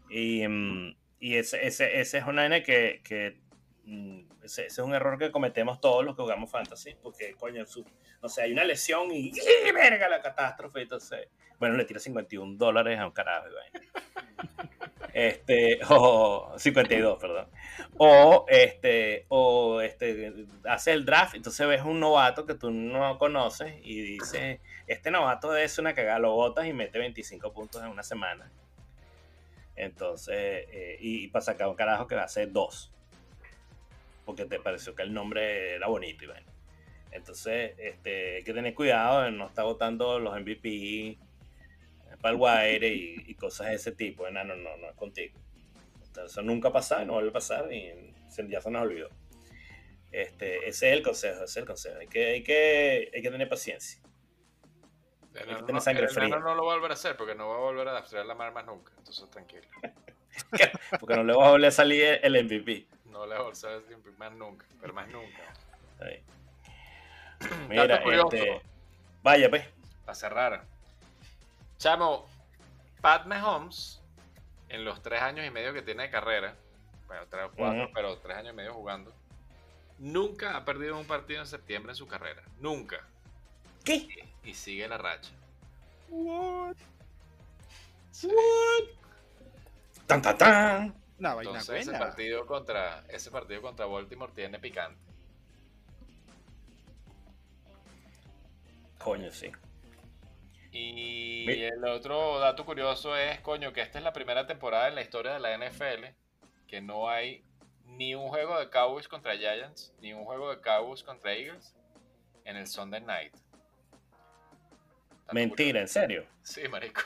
[0.09, 3.39] Y, mm, y ese, ese, ese es una vaina que, que
[3.85, 7.87] mm, ese, es un error que cometemos todos los que jugamos fantasy, porque coño, su,
[8.21, 11.29] no sé, hay una lesión y, ¡y, verga la catástrofe, entonces,
[11.61, 13.47] bueno, le tira 51 dólares a un carajo.
[15.15, 17.47] Este, o 52, perdón.
[17.99, 23.75] O este, o este, hace el draft, entonces ves un novato que tú no conoces
[23.85, 24.59] y dices,
[24.89, 28.51] este novato es una cagada, lo botas y mete 25 puntos en una semana.
[29.83, 32.93] Entonces, eh, y, para sacar un carajo que va a ser dos.
[34.25, 36.47] Porque te pareció que el nombre era bonito y bueno.
[37.11, 41.19] Entonces, este, hay que tener cuidado no estar votando los MVP
[42.21, 44.31] para el wire y, cosas de ese tipo.
[44.31, 45.35] No, no, no, no es contigo.
[46.07, 48.15] Entonces, eso nunca pasa, no vuelve a pasar y
[48.49, 49.09] ya se nos olvidó.
[50.13, 51.99] Este, ese es el consejo, ese es el consejo.
[51.99, 54.02] Hay que, hay que, hay que tener paciencia.
[55.35, 56.39] El enano no- sangre el enano fría.
[56.39, 58.35] no lo va a volver a hacer porque no va a volver a draftear la
[58.35, 58.93] mar más nunca.
[58.99, 59.67] Entonces, tranquilo.
[61.01, 62.87] Porque no le va a volver a salir el MVP.
[63.07, 63.83] No le va a volver a hacer
[64.19, 65.53] más nunca, pero más nunca.
[67.69, 68.63] Mira, este,
[69.23, 69.67] vaya pues.
[70.05, 70.65] Para cerrar.
[71.79, 72.27] Chamo,
[73.01, 74.01] Pat Mahomes,
[74.69, 76.55] en los tres años y medio que tiene de carrera,
[77.07, 79.13] bueno, tres o cuatro, pero tres años y medio jugando,
[79.99, 82.43] nunca ha perdido un partido en septiembre en su carrera.
[82.59, 83.01] Nunca.
[83.85, 84.09] ¿Qué?
[84.45, 85.33] Y sigue la racha.
[86.09, 86.77] What?
[88.11, 88.29] Sí.
[90.07, 90.95] Tan, tan, tan.
[91.19, 95.01] Una vaina Entonces ese partido contra ese partido contra Baltimore tiene picante.
[98.99, 99.51] Coño, sí.
[100.71, 104.95] Y Mi- el otro dato curioso es, coño, que esta es la primera temporada en
[104.95, 106.15] la historia de la NFL
[106.67, 107.45] que no hay
[107.85, 111.75] ni un juego de Cowboys contra Giants, ni un juego de Cowboys contra Eagles
[112.45, 113.35] en el Sunday Night.
[115.33, 116.25] Mentira, en serio.
[116.43, 117.03] Sí, marico.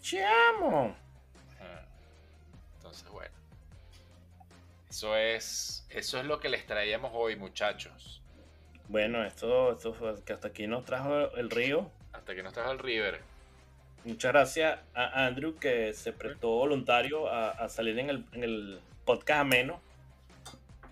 [0.00, 0.96] Chamo.
[1.60, 1.86] Ajá.
[2.76, 3.34] Entonces, bueno.
[4.90, 8.20] Eso es, eso es lo que les traíamos hoy, muchachos.
[8.88, 11.90] Bueno, esto, esto fue que hasta aquí nos trajo el río.
[12.12, 13.22] Hasta que nos trajo el River.
[14.04, 18.80] Muchas gracias a Andrew que se prestó voluntario a, a salir en el, en el
[19.04, 19.80] podcast ameno.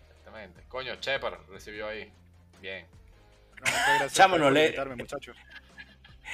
[0.08, 0.62] Exactamente.
[0.68, 2.10] Coño, Shepard recibió ahí.
[2.62, 2.86] Bien.
[3.56, 5.36] No, muchas gracias Chamo, por no le- invitarme, muchachos.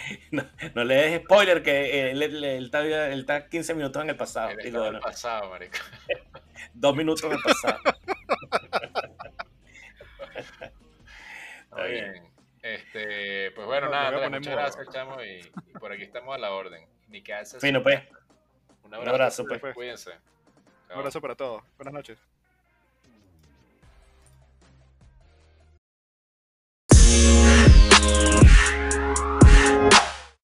[0.74, 4.50] no, le des spoiler que eh, él, está, él, 15 minutos en el pasado.
[4.50, 5.78] Él digo, en el pasado, marico.
[6.74, 7.78] Dos minutos en el pasado.
[11.64, 12.22] está bien.
[12.62, 15.40] Este, pues bueno, nada, muchas gracias, chamo, y,
[15.78, 16.84] por aquí estamos a la orden.
[17.08, 17.34] Ni que.
[17.60, 18.02] Fino, pues.
[18.84, 19.60] Un abrazo, Un pues.
[19.60, 19.74] pues.
[19.74, 20.12] Cuídense.
[20.90, 21.62] Un abrazo para todos.
[21.76, 22.18] Buenas noches.